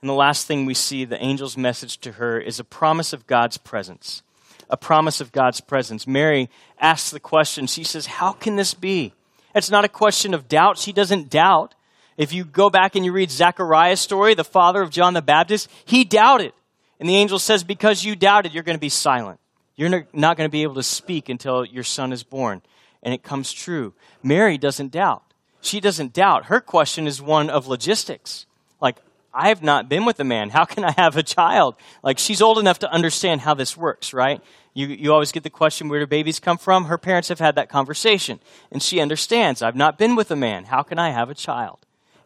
And 0.00 0.08
the 0.08 0.14
last 0.14 0.46
thing 0.46 0.66
we 0.66 0.74
see, 0.74 1.04
the 1.04 1.20
angel's 1.20 1.56
message 1.56 1.98
to 1.98 2.12
her, 2.12 2.38
is 2.38 2.60
a 2.60 2.64
promise 2.64 3.12
of 3.12 3.26
God's 3.26 3.56
presence. 3.56 4.22
A 4.68 4.76
promise 4.76 5.20
of 5.20 5.32
God's 5.32 5.60
presence. 5.60 6.06
Mary 6.06 6.50
asks 6.78 7.10
the 7.10 7.20
question, 7.20 7.66
she 7.66 7.84
says, 7.84 8.06
How 8.06 8.32
can 8.32 8.56
this 8.56 8.74
be? 8.74 9.14
It's 9.54 9.70
not 9.70 9.84
a 9.84 9.88
question 9.88 10.34
of 10.34 10.48
doubt. 10.48 10.78
She 10.78 10.92
doesn't 10.92 11.30
doubt. 11.30 11.74
If 12.16 12.32
you 12.32 12.44
go 12.44 12.70
back 12.70 12.94
and 12.94 13.04
you 13.04 13.12
read 13.12 13.30
Zechariah's 13.30 14.00
story, 14.00 14.34
the 14.34 14.44
father 14.44 14.82
of 14.82 14.90
John 14.90 15.14
the 15.14 15.22
Baptist, 15.22 15.68
he 15.84 16.04
doubted. 16.04 16.52
And 17.00 17.08
the 17.08 17.16
angel 17.16 17.38
says, 17.38 17.64
Because 17.64 18.04
you 18.04 18.14
doubted, 18.16 18.54
you're 18.54 18.62
going 18.62 18.76
to 18.76 18.80
be 18.80 18.88
silent. 18.88 19.40
You're 19.76 20.06
not 20.12 20.36
going 20.36 20.48
to 20.48 20.52
be 20.52 20.62
able 20.62 20.74
to 20.74 20.82
speak 20.82 21.28
until 21.28 21.64
your 21.64 21.84
son 21.84 22.12
is 22.12 22.22
born. 22.22 22.62
And 23.02 23.12
it 23.12 23.22
comes 23.22 23.52
true. 23.52 23.94
Mary 24.22 24.58
doesn't 24.58 24.92
doubt 24.92 25.24
she 25.62 25.80
doesn't 25.80 26.12
doubt. 26.12 26.46
Her 26.46 26.60
question 26.60 27.06
is 27.06 27.22
one 27.22 27.48
of 27.48 27.66
logistics. 27.66 28.46
Like, 28.80 28.96
I 29.32 29.48
have 29.48 29.62
not 29.62 29.88
been 29.88 30.04
with 30.04 30.20
a 30.20 30.24
man. 30.24 30.50
How 30.50 30.64
can 30.64 30.84
I 30.84 30.90
have 30.92 31.16
a 31.16 31.22
child? 31.22 31.76
Like, 32.02 32.18
she's 32.18 32.42
old 32.42 32.58
enough 32.58 32.80
to 32.80 32.90
understand 32.90 33.40
how 33.40 33.54
this 33.54 33.76
works, 33.76 34.12
right? 34.12 34.42
You, 34.74 34.88
you 34.88 35.12
always 35.12 35.32
get 35.32 35.44
the 35.44 35.50
question, 35.50 35.88
where 35.88 36.00
do 36.00 36.06
babies 36.06 36.40
come 36.40 36.58
from? 36.58 36.86
Her 36.86 36.98
parents 36.98 37.28
have 37.28 37.38
had 37.38 37.54
that 37.54 37.68
conversation, 37.68 38.40
and 38.70 38.82
she 38.82 39.00
understands. 39.00 39.62
I've 39.62 39.76
not 39.76 39.98
been 39.98 40.16
with 40.16 40.30
a 40.30 40.36
man. 40.36 40.64
How 40.64 40.82
can 40.82 40.98
I 40.98 41.10
have 41.10 41.30
a 41.30 41.34
child? 41.34 41.78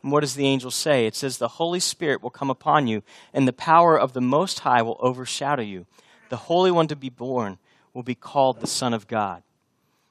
And 0.07 0.13
what 0.13 0.21
does 0.21 0.37
the 0.37 0.47
angel 0.47 0.71
say? 0.71 1.09
It 1.09 1.17
says, 1.17 1.39
The 1.39 1.49
Holy 1.49 1.81
Spirit 1.81 2.23
will 2.23 2.31
come 2.31 2.49
upon 2.49 2.87
you, 2.87 3.03
and 3.35 3.49
the 3.49 3.53
power 3.53 3.99
of 3.99 4.13
the 4.13 4.21
Most 4.21 4.61
High 4.61 4.81
will 4.81 4.97
overshadow 5.01 5.65
you. 5.65 5.85
The 6.29 6.37
Holy 6.37 6.71
One 6.71 6.87
to 6.87 6.95
be 6.95 7.09
born 7.09 7.59
will 7.93 8.05
be 8.05 8.15
called 8.15 8.61
the 8.61 8.69
Son 8.69 8.95
of 8.95 9.09
God. 9.09 9.43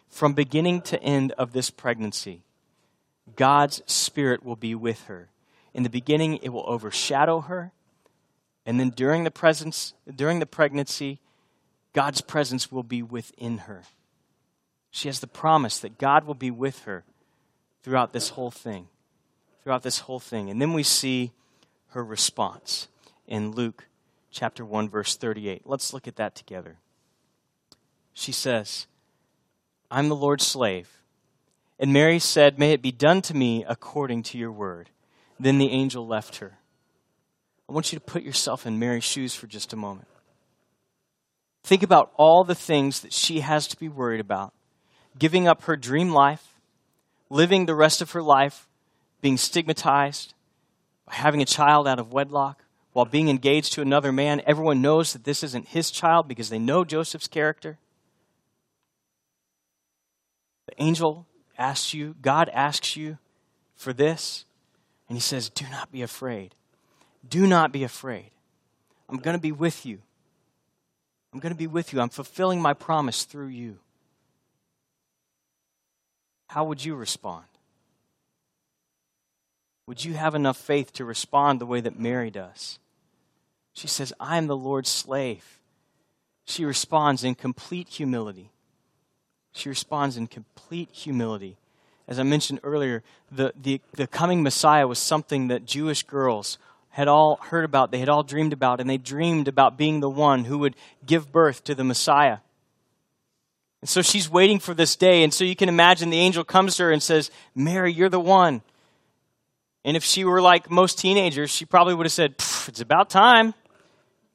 From 0.10 0.34
beginning 0.34 0.82
to 0.82 1.02
end 1.02 1.32
of 1.38 1.54
this 1.54 1.70
pregnancy, 1.70 2.42
God's 3.38 3.84
Spirit 3.86 4.44
will 4.44 4.58
be 4.58 4.76
with 4.76 5.06
her. 5.06 5.30
In 5.74 5.84
the 5.84 5.90
beginning, 5.90 6.40
it 6.44 6.50
will 6.50 6.66
overshadow 6.68 7.40
her. 7.40 7.72
And 8.66 8.78
then 8.78 8.90
during 8.90 9.24
the 9.24 9.32
presence, 9.32 9.94
during 10.14 10.40
the 10.40 10.46
pregnancy, 10.46 11.22
God's 11.94 12.20
presence 12.20 12.70
will 12.70 12.84
be 12.84 13.02
within 13.02 13.60
her. 13.60 13.84
She 14.92 15.08
has 15.08 15.22
the 15.22 15.28
promise 15.28 15.80
that 15.80 15.98
God 15.98 16.26
will 16.26 16.36
be 16.36 16.52
with 16.52 16.84
her 16.84 17.06
throughout 17.82 18.12
this 18.12 18.28
whole 18.28 18.52
thing. 18.52 18.90
Throughout 19.66 19.82
this 19.82 20.02
whole 20.02 20.20
thing. 20.20 20.52
And 20.52 20.62
then 20.62 20.74
we 20.74 20.84
see 20.84 21.32
her 21.88 22.04
response 22.04 22.88
in 23.28 23.50
Luke 23.50 23.88
chapter 24.30 24.64
1 24.64 24.88
verse 24.90 25.18
38. 25.18 25.64
Let's 25.66 25.92
look 25.92 26.08
at 26.08 26.18
that 26.18 26.36
together. 26.36 26.78
She 28.14 28.32
says, 28.32 28.86
"I'm 29.90 30.08
the 30.08 30.16
Lord's 30.16 30.46
slave." 30.46 31.02
And 31.80 31.92
Mary 31.92 32.20
said, 32.20 32.60
"May 32.60 32.74
it 32.74 32.84
be 32.84 32.92
done 32.92 33.24
to 33.24 33.34
me 33.34 33.66
according 33.68 34.22
to 34.24 34.38
your 34.38 34.52
word." 34.52 34.92
Then 35.40 35.58
the 35.58 35.72
angel 35.72 36.06
left 36.06 36.36
her. 36.36 36.60
I 37.68 37.72
want 37.74 37.92
you 37.92 37.98
to 37.98 38.06
put 38.06 38.22
yourself 38.22 38.68
in 38.68 38.78
Mary's 38.78 39.04
shoes 39.04 39.34
for 39.34 39.48
just 39.48 39.74
a 39.74 39.76
moment. 39.76 40.08
Think 41.64 41.82
about 41.82 42.14
all 42.18 42.44
the 42.44 42.54
things 42.54 43.00
that 43.00 43.14
she 43.14 43.40
has 43.40 43.68
to 43.70 43.78
be 43.78 43.90
worried 43.90 44.20
about 44.22 44.54
giving 45.18 45.48
up 45.48 45.64
her 45.64 45.76
dream 45.76 46.12
life, 46.12 46.62
living 47.32 47.66
the 47.66 47.74
rest 47.74 48.00
of 48.00 48.12
her 48.12 48.22
life 48.22 48.70
being 49.26 49.38
stigmatized, 49.38 50.36
by 51.08 51.16
having 51.16 51.42
a 51.42 51.46
child 51.46 51.88
out 51.88 51.98
of 51.98 52.14
wedlock, 52.14 52.64
while 52.94 53.06
being 53.06 53.28
engaged 53.28 53.74
to 53.74 53.82
another 53.82 54.12
man. 54.12 54.40
Everyone 54.46 54.84
knows 54.84 55.14
that 55.14 55.24
this 55.24 55.42
isn't 55.42 55.70
his 55.70 55.90
child 55.90 56.28
because 56.28 56.50
they 56.50 56.60
know 56.60 56.86
Joseph's 56.86 57.28
character. 57.28 57.80
The 60.68 60.76
angel 60.78 61.26
asks 61.58 61.92
you, 61.92 62.14
God 62.22 62.52
asks 62.54 62.96
you 62.96 63.18
for 63.76 63.94
this, 63.94 64.46
and 65.10 65.18
he 65.18 65.22
says, 65.22 65.50
Do 65.50 65.66
not 65.72 65.92
be 65.92 66.04
afraid. 66.04 66.54
Do 67.28 67.48
not 67.48 67.72
be 67.72 67.84
afraid. 67.84 68.30
I'm 69.10 69.18
going 69.18 69.36
to 69.36 69.42
be 69.42 69.52
with 69.52 69.88
you. 69.88 70.04
I'm 71.34 71.40
going 71.40 71.52
to 71.52 71.58
be 71.58 71.66
with 71.66 71.94
you. 71.94 72.00
I'm 72.00 72.10
fulfilling 72.10 72.62
my 72.62 72.74
promise 72.74 73.24
through 73.24 73.48
you. 73.48 73.80
How 76.46 76.66
would 76.66 76.86
you 76.86 76.94
respond? 76.94 77.46
Would 79.88 80.04
you 80.04 80.14
have 80.14 80.36
enough 80.36 80.58
faith 80.58 80.94
to 80.94 81.06
respond 81.06 81.60
the 81.62 81.66
way 81.66 81.80
that 81.82 82.00
Mary 82.00 82.32
does? 82.32 82.80
She 83.74 83.88
says, 83.88 84.14
I 84.20 84.38
am 84.38 84.48
the 84.48 84.58
Lord's 84.58 84.90
slave. 84.90 85.60
She 86.46 86.66
responds 86.66 87.24
in 87.24 87.36
complete 87.36 87.90
humility. 87.90 88.52
She 89.52 89.70
responds 89.70 90.18
in 90.18 90.28
complete 90.28 90.90
humility. 90.92 91.58
As 92.08 92.20
I 92.20 92.24
mentioned 92.24 92.60
earlier, 92.64 93.04
the, 93.32 93.54
the, 93.62 93.82
the 93.94 94.08
coming 94.08 94.44
Messiah 94.44 94.88
was 94.88 95.00
something 95.00 95.48
that 95.48 95.66
Jewish 95.66 96.04
girls 96.04 96.58
had 96.90 97.08
all 97.08 97.38
heard 97.38 97.66
about, 97.66 97.92
they 97.92 98.00
had 98.00 98.10
all 98.10 98.24
dreamed 98.24 98.54
about, 98.54 98.80
and 98.80 98.90
they 98.90 98.98
dreamed 98.98 99.48
about 99.48 99.78
being 99.78 100.00
the 100.00 100.10
one 100.10 100.46
who 100.46 100.60
would 100.60 100.76
give 101.06 101.32
birth 101.32 101.64
to 101.66 101.76
the 101.76 101.84
Messiah. 101.84 102.38
And 103.82 103.90
so 103.90 104.02
she's 104.02 104.30
waiting 104.30 104.60
for 104.60 104.74
this 104.74 104.96
day. 104.96 105.24
And 105.24 105.34
so 105.34 105.44
you 105.44 105.56
can 105.56 105.70
imagine 105.70 106.10
the 106.10 106.18
angel 106.18 106.44
comes 106.44 106.78
to 106.78 106.84
her 106.84 106.92
and 106.92 107.04
says, 107.04 107.30
Mary, 107.54 107.92
you're 107.92 108.10
the 108.10 108.20
one. 108.20 108.62
And 109.86 109.96
if 109.96 110.04
she 110.04 110.26
were 110.26 110.42
like 110.42 110.72
most 110.72 110.98
teenagers, 110.98 111.52
she 111.52 111.64
probably 111.64 111.94
would 111.94 112.08
have 112.08 112.12
said, 112.12 112.34
It's 112.68 112.82
about 112.82 113.10
time. 113.10 113.54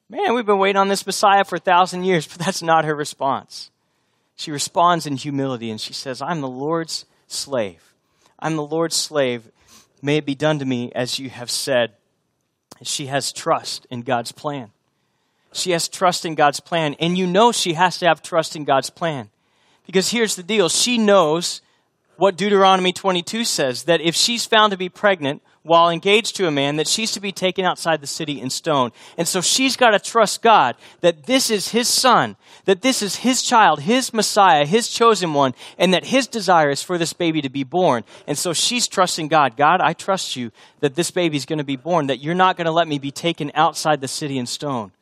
Man, 0.08 0.34
we've 0.34 0.46
been 0.46 0.58
waiting 0.58 0.78
on 0.78 0.88
this 0.88 1.04
Messiah 1.04 1.44
for 1.44 1.56
a 1.56 1.60
thousand 1.60 2.04
years. 2.04 2.26
But 2.26 2.38
that's 2.38 2.62
not 2.62 2.84
her 2.84 2.94
response. 2.94 3.70
She 4.36 4.52
responds 4.52 5.06
in 5.06 5.16
humility 5.16 5.70
and 5.70 5.80
she 5.80 5.92
says, 5.92 6.22
I'm 6.22 6.40
the 6.40 6.48
Lord's 6.48 7.04
slave. 7.26 7.94
I'm 8.38 8.56
the 8.56 8.64
Lord's 8.64 8.96
slave. 8.96 9.50
May 10.00 10.16
it 10.16 10.24
be 10.24 10.34
done 10.34 10.60
to 10.60 10.64
me 10.64 10.92
as 10.94 11.18
you 11.18 11.28
have 11.28 11.50
said. 11.50 11.92
She 12.82 13.06
has 13.06 13.32
trust 13.32 13.86
in 13.90 14.00
God's 14.02 14.32
plan. 14.32 14.70
She 15.52 15.72
has 15.72 15.88
trust 15.88 16.24
in 16.24 16.36
God's 16.36 16.60
plan. 16.60 16.94
And 17.00 17.18
you 17.18 17.26
know 17.26 17.50
she 17.52 17.74
has 17.74 17.98
to 17.98 18.06
have 18.06 18.22
trust 18.22 18.54
in 18.56 18.64
God's 18.64 18.88
plan. 18.88 19.30
Because 19.84 20.10
here's 20.10 20.36
the 20.36 20.42
deal 20.44 20.68
she 20.68 20.96
knows 20.96 21.60
what 22.20 22.36
Deuteronomy 22.36 22.92
22 22.92 23.44
says 23.44 23.84
that 23.84 24.02
if 24.02 24.14
she's 24.14 24.44
found 24.44 24.72
to 24.72 24.76
be 24.76 24.90
pregnant 24.90 25.40
while 25.62 25.88
engaged 25.88 26.36
to 26.36 26.46
a 26.46 26.50
man, 26.50 26.76
that 26.76 26.86
she's 26.86 27.12
to 27.12 27.20
be 27.20 27.32
taken 27.32 27.64
outside 27.64 28.02
the 28.02 28.06
city 28.06 28.42
and 28.42 28.52
stoned. 28.52 28.92
And 29.16 29.26
so 29.26 29.40
she's 29.40 29.74
got 29.74 29.92
to 29.92 29.98
trust 29.98 30.42
God 30.42 30.76
that 31.00 31.24
this 31.24 31.50
is 31.50 31.70
his 31.70 31.88
son, 31.88 32.36
that 32.66 32.82
this 32.82 33.00
is 33.00 33.16
his 33.16 33.42
child, 33.42 33.80
his 33.80 34.12
Messiah, 34.12 34.66
his 34.66 34.90
chosen 34.90 35.32
one, 35.32 35.54
and 35.78 35.94
that 35.94 36.04
his 36.04 36.26
desire 36.26 36.68
is 36.68 36.82
for 36.82 36.98
this 36.98 37.14
baby 37.14 37.40
to 37.40 37.48
be 37.48 37.64
born. 37.64 38.04
And 38.26 38.36
so 38.36 38.52
she's 38.52 38.86
trusting 38.86 39.28
God. 39.28 39.56
God, 39.56 39.80
I 39.80 39.94
trust 39.94 40.36
you 40.36 40.52
that 40.80 40.96
this 40.96 41.10
baby 41.10 41.38
is 41.38 41.46
going 41.46 41.56
to 41.56 41.64
be 41.64 41.76
born, 41.76 42.08
that 42.08 42.20
you're 42.20 42.34
not 42.34 42.58
going 42.58 42.66
to 42.66 42.70
let 42.70 42.86
me 42.86 42.98
be 42.98 43.10
taken 43.10 43.50
outside 43.54 44.02
the 44.02 44.08
city 44.08 44.38
and 44.38 44.46
stoned. 44.46 44.92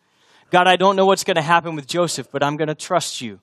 God, 0.53 0.69
I 0.69 0.77
don't 0.77 0.95
know 0.95 1.07
what's 1.07 1.25
going 1.25 1.35
to 1.35 1.43
happen 1.43 1.75
with 1.75 1.89
Joseph, 1.89 2.29
but 2.31 2.45
I'm 2.45 2.57
going 2.57 2.69
to 2.69 2.77
trust 2.77 3.21
you 3.21 3.41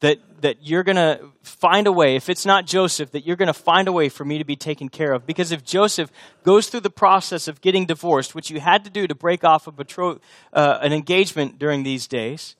that, 0.00 0.18
that 0.42 0.58
you're 0.62 0.84
going 0.84 0.96
to 0.96 1.20
find 1.42 1.86
a 1.86 1.92
way, 1.92 2.14
if 2.14 2.28
it's 2.28 2.46
not 2.46 2.66
Joseph, 2.66 3.10
that 3.12 3.26
you're 3.26 3.36
going 3.36 3.48
to 3.48 3.52
find 3.52 3.88
a 3.88 3.92
way 3.92 4.08
for 4.08 4.24
me 4.24 4.38
to 4.38 4.44
be 4.44 4.54
taken 4.54 4.88
care 4.88 5.12
of. 5.12 5.26
Because 5.26 5.50
if 5.50 5.64
Joseph 5.64 6.10
goes 6.44 6.68
through 6.68 6.80
the 6.80 6.90
process 6.90 7.48
of 7.48 7.60
getting 7.60 7.84
divorced, 7.84 8.34
which 8.34 8.50
you 8.50 8.60
had 8.60 8.84
to 8.84 8.90
do 8.90 9.06
to 9.06 9.14
break 9.14 9.42
off 9.42 9.66
a 9.66 9.72
betro- 9.72 10.20
uh, 10.52 10.78
an 10.80 10.92
engagement 10.92 11.58
during 11.58 11.82
these 11.82 12.06
days, 12.06 12.54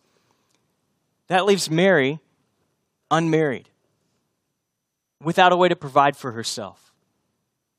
that 1.29 1.45
leaves 1.45 1.71
Mary 1.71 2.19
unmarried, 3.11 3.69
without 5.23 5.53
a 5.53 5.57
way 5.57 5.69
to 5.69 5.77
provide 5.77 6.17
for 6.17 6.33
herself. 6.33 6.93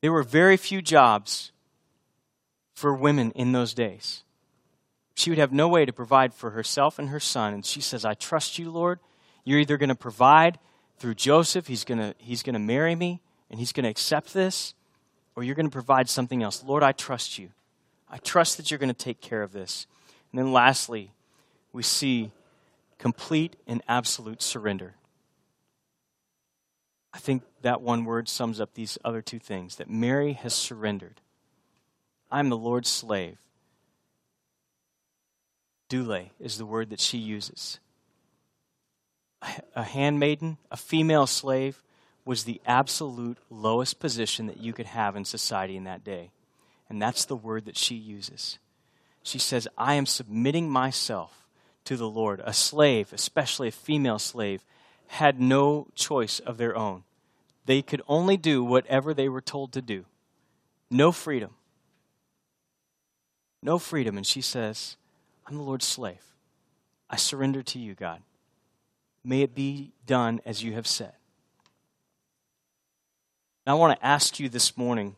There 0.01 0.11
were 0.11 0.23
very 0.23 0.55
few 0.55 0.81
jobs 0.81 1.51
for 2.73 2.93
women 2.93 3.31
in 3.31 3.51
those 3.51 3.73
days. 3.73 4.23
She 5.15 5.29
would 5.29 5.39
have 5.39 5.51
no 5.51 5.67
way 5.67 5.83
to 5.83 5.91
provide 5.91 6.33
for 6.33 6.51
herself 6.51 6.97
and 6.97 7.09
her 7.09 7.19
son. 7.19 7.53
And 7.53 7.65
she 7.65 7.81
says, 7.81 8.05
I 8.05 8.13
trust 8.13 8.57
you, 8.57 8.71
Lord 8.71 8.99
you're 9.49 9.59
either 9.59 9.77
going 9.77 9.89
to 9.89 9.95
provide 9.95 10.59
through 10.97 11.15
Joseph, 11.15 11.67
he's 11.67 11.83
going 11.83 11.97
to, 11.97 12.13
he's 12.17 12.43
going 12.43 12.53
to 12.53 12.59
marry 12.59 12.95
me, 12.95 13.21
and 13.49 13.59
he's 13.59 13.71
going 13.71 13.85
to 13.85 13.89
accept 13.89 14.33
this, 14.33 14.73
or 15.35 15.43
you're 15.43 15.55
going 15.55 15.65
to 15.65 15.71
provide 15.71 16.09
something 16.09 16.43
else. 16.43 16.63
Lord, 16.63 16.83
I 16.83 16.91
trust 16.91 17.39
you. 17.39 17.49
I 18.09 18.17
trust 18.17 18.57
that 18.57 18.69
you're 18.69 18.77
going 18.77 18.93
to 18.93 18.93
take 18.93 19.21
care 19.21 19.41
of 19.41 19.53
this. 19.53 19.87
And 20.31 20.39
then 20.39 20.51
lastly, 20.51 21.11
we 21.71 21.83
see 21.83 22.31
complete 22.97 23.55
and 23.65 23.81
absolute 23.87 24.41
surrender. 24.41 24.95
I 27.13 27.17
think 27.17 27.43
that 27.61 27.81
one 27.81 28.05
word 28.05 28.27
sums 28.27 28.59
up 28.59 28.73
these 28.73 28.97
other 29.03 29.21
two 29.21 29.39
things 29.39 29.77
that 29.77 29.89
Mary 29.89 30.33
has 30.33 30.53
surrendered. 30.53 31.21
I'm 32.29 32.49
the 32.49 32.57
Lord's 32.57 32.89
slave. 32.89 33.37
Doule 35.87 36.29
is 36.39 36.57
the 36.57 36.65
word 36.65 36.91
that 36.91 36.99
she 36.99 37.17
uses 37.17 37.79
a 39.75 39.83
handmaiden, 39.83 40.57
a 40.71 40.77
female 40.77 41.27
slave, 41.27 41.81
was 42.25 42.43
the 42.43 42.61
absolute 42.65 43.37
lowest 43.49 43.99
position 43.99 44.47
that 44.47 44.59
you 44.59 44.73
could 44.73 44.85
have 44.85 45.15
in 45.15 45.25
society 45.25 45.77
in 45.77 45.85
that 45.85 46.03
day. 46.03 46.31
And 46.89 47.01
that's 47.01 47.25
the 47.25 47.35
word 47.35 47.65
that 47.65 47.77
she 47.77 47.95
uses. 47.95 48.59
She 49.23 49.39
says, 49.39 49.67
I 49.77 49.95
am 49.95 50.05
submitting 50.05 50.69
myself 50.69 51.47
to 51.85 51.95
the 51.97 52.09
Lord. 52.09 52.41
A 52.43 52.53
slave, 52.53 53.13
especially 53.13 53.67
a 53.69 53.71
female 53.71 54.19
slave, 54.19 54.63
had 55.07 55.39
no 55.39 55.87
choice 55.95 56.39
of 56.39 56.57
their 56.57 56.75
own. 56.75 57.03
They 57.65 57.81
could 57.81 58.01
only 58.07 58.37
do 58.37 58.63
whatever 58.63 59.13
they 59.13 59.29
were 59.29 59.41
told 59.41 59.71
to 59.73 59.81
do. 59.81 60.05
No 60.89 61.11
freedom. 61.11 61.51
No 63.61 63.77
freedom. 63.77 64.17
And 64.17 64.25
she 64.25 64.41
says, 64.41 64.97
I'm 65.45 65.57
the 65.57 65.63
Lord's 65.63 65.85
slave. 65.85 66.23
I 67.09 67.15
surrender 67.15 67.63
to 67.63 67.79
you, 67.79 67.95
God. 67.95 68.21
May 69.23 69.41
it 69.41 69.55
be 69.55 69.91
done 70.05 70.41
as 70.45 70.63
you 70.63 70.73
have 70.73 70.87
said. 70.87 71.13
Now, 73.65 73.75
I 73.75 73.79
want 73.79 73.99
to 73.99 74.05
ask 74.05 74.39
you 74.39 74.49
this 74.49 74.77
morning 74.77 75.15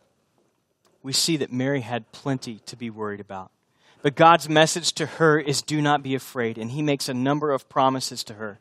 we 1.03 1.13
see 1.13 1.37
that 1.37 1.51
Mary 1.51 1.81
had 1.81 2.11
plenty 2.11 2.59
to 2.65 2.75
be 2.75 2.89
worried 2.89 3.19
about. 3.19 3.51
But 4.01 4.15
God's 4.15 4.49
message 4.49 4.93
to 4.93 5.05
her 5.05 5.39
is 5.39 5.61
do 5.61 5.81
not 5.81 6.03
be 6.03 6.15
afraid. 6.15 6.57
And 6.57 6.71
he 6.71 6.81
makes 6.81 7.07
a 7.07 7.13
number 7.13 7.51
of 7.51 7.69
promises 7.69 8.23
to 8.25 8.35
her 8.35 8.59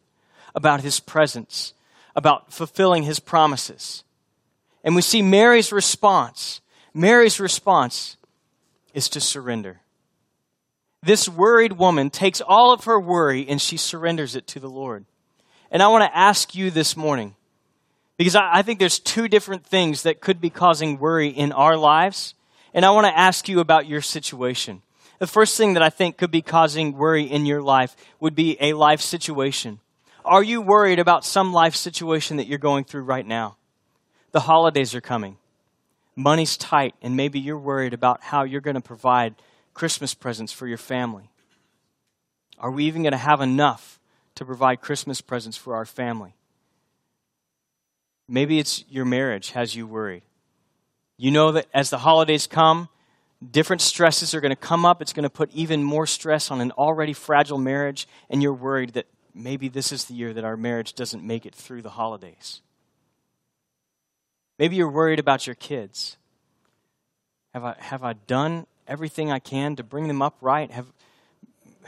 about 0.55 0.83
his 0.83 1.01
presence, 1.01 1.73
about 2.15 2.53
fulfilling 2.53 3.05
his 3.05 3.21
promises. 3.21 4.05
And 4.85 4.95
we 4.95 5.03
see 5.03 5.23
Mary's 5.23 5.73
response. 5.73 6.61
Mary's 6.93 7.41
response 7.41 8.17
is 8.95 9.09
to 9.11 9.21
surrender. 9.21 9.81
This 11.03 11.29
worried 11.29 11.75
woman 11.75 12.11
takes 12.11 12.41
all 12.41 12.73
of 12.73 12.85
her 12.85 13.01
worry 13.01 13.49
and 13.49 13.61
she 13.61 13.77
surrenders 13.77 14.37
it 14.37 14.47
to 14.49 14.61
the 14.61 14.69
Lord. 14.69 15.07
And 15.71 15.83
I 15.83 15.89
want 15.89 16.03
to 16.05 16.17
ask 16.17 16.55
you 16.55 16.71
this 16.71 16.97
morning, 16.97 17.37
because 18.17 18.35
I, 18.37 18.63
think 18.63 18.79
there's 18.79 18.99
two 18.99 19.29
different 19.29 19.65
things 19.65 20.03
that 20.03 20.21
could 20.21 20.41
be 20.41 20.51
causing 20.51 20.99
worry 20.99 21.29
in 21.29 21.53
our 21.53 21.77
lives. 21.77 22.35
And 22.75 22.85
I 22.85 22.91
want 22.91 23.07
to 23.07 23.19
ask 23.19 23.49
you 23.49 23.61
about 23.61 23.87
your 23.87 24.03
situation. 24.03 24.83
The 25.21 25.27
first 25.27 25.57
thing 25.57 25.75
that 25.75 25.83
I 25.83 25.91
think 25.91 26.17
could 26.17 26.31
be 26.31 26.43
causing 26.43 26.97
worry 26.97 27.25
in 27.25 27.47
your 27.47 27.63
life 27.63 27.95
would 28.19 28.35
be 28.35 28.57
a 28.61 28.73
life 28.73 29.01
situation. 29.01 29.81
Are 30.25 30.43
you 30.43 30.61
worried 30.61 30.99
about 30.99 31.25
some 31.25 31.53
life 31.53 31.77
situation 31.77 32.37
that 32.37 32.47
you're 32.47 32.59
going 32.59 32.85
through 32.85 33.03
right 33.03 33.27
now? 33.27 33.57
The 34.33 34.41
holidays 34.41 34.95
are 34.95 35.01
coming. 35.01 35.37
Money's 36.17 36.57
tight, 36.57 36.95
and 37.01 37.17
maybe 37.17 37.39
you're 37.39 37.59
worried 37.59 37.95
about 37.95 38.23
how 38.23 38.43
you're 38.43 38.61
going 38.61 38.75
to 38.75 38.81
provide 38.81 39.35
Christmas 39.73 40.15
presents 40.15 40.53
for 40.53 40.67
your 40.67 40.79
family. 40.79 41.31
Are 42.59 42.71
we 42.71 42.85
even 42.85 43.03
going 43.03 43.13
to 43.13 43.19
have 43.19 43.41
enough 43.41 44.00
to 44.41 44.45
provide 44.47 44.81
Christmas 44.81 45.21
presents 45.21 45.59
for 45.59 45.77
our 45.77 45.85
family? 45.85 46.35
Maybe 48.27 48.59
it's 48.59 48.85
your 48.89 49.05
marriage 49.05 49.51
has 49.51 49.75
you 49.75 49.87
worried. 49.87 50.23
You 51.19 51.31
know 51.31 51.53
that 51.53 51.67
as 51.75 51.91
the 51.91 51.99
holidays 51.99 52.47
come, 52.47 52.89
different 53.51 53.83
stresses 53.83 54.35
are 54.35 54.41
going 54.41 54.49
to 54.49 54.57
come 54.57 54.87
up. 54.87 55.03
It's 55.03 55.13
going 55.13 55.25
to 55.25 55.31
put 55.31 55.51
even 55.53 55.83
more 55.83 56.07
stress 56.07 56.51
on 56.51 56.63
an 56.63 56.71
already 56.73 57.13
fragile 57.13 57.59
marriage, 57.59 58.09
and 58.31 58.43
you're 58.43 58.55
worried 58.55 58.95
that 58.95 59.05
maybe 59.35 59.69
this 59.69 59.93
is 59.93 60.07
the 60.07 60.15
year 60.15 60.33
that 60.33 60.45
our 60.45 60.57
marriage 60.57 60.95
doesn't 60.95 61.23
make 61.23 61.45
it 61.45 61.55
through 61.55 61.83
the 61.83 61.91
holidays. 61.91 62.63
Maybe 64.59 64.77
you're 64.77 64.91
worried 64.91 65.19
about 65.19 65.47
your 65.47 65.55
kids. 65.55 66.17
Have 67.53 67.65
I, 67.65 67.77
have 67.79 68.03
I 68.03 68.15
done 68.15 68.67
everything 68.89 69.31
I 69.31 69.39
can 69.39 69.77
to 69.77 69.83
bring 69.83 70.09
them 70.09 70.23
up 70.23 70.39
right? 70.41 70.71
Have, 70.71 70.87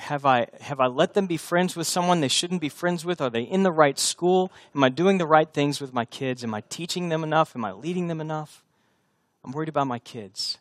have, 0.03 0.27
I, 0.27 0.49
have 0.61 0.81
I 0.81 0.87
let 0.87 1.15
them 1.15 1.27
be 1.27 1.37
friends 1.37 1.77
with 1.77 1.87
someone 1.87 2.21
they 2.21 2.29
shouldn't 2.29 2.61
be 2.61 2.69
friends 2.69 3.05
with? 3.05 3.21
Are 3.21 3.31
they 3.31 3.43
in 3.43 3.63
the 3.63 3.73
right 3.73 3.99
school? 3.99 4.53
Am 4.75 4.85
I 4.85 4.89
doing 4.89 5.19
the 5.19 5.27
right 5.27 5.51
things 5.51 5.81
with 5.81 5.93
my 5.93 6.05
kids? 6.05 6.43
Am 6.45 6.55
I 6.55 6.63
teaching 6.63 7.09
them 7.09 7.23
enough? 7.23 7.55
Am 7.55 7.65
I 7.65 7.73
leading 7.73 8.09
them 8.09 8.21
enough? 8.21 8.65
I'm 9.45 9.53
worried 9.53 9.69
about 9.69 9.87
my 9.87 9.99
kids. 9.99 10.59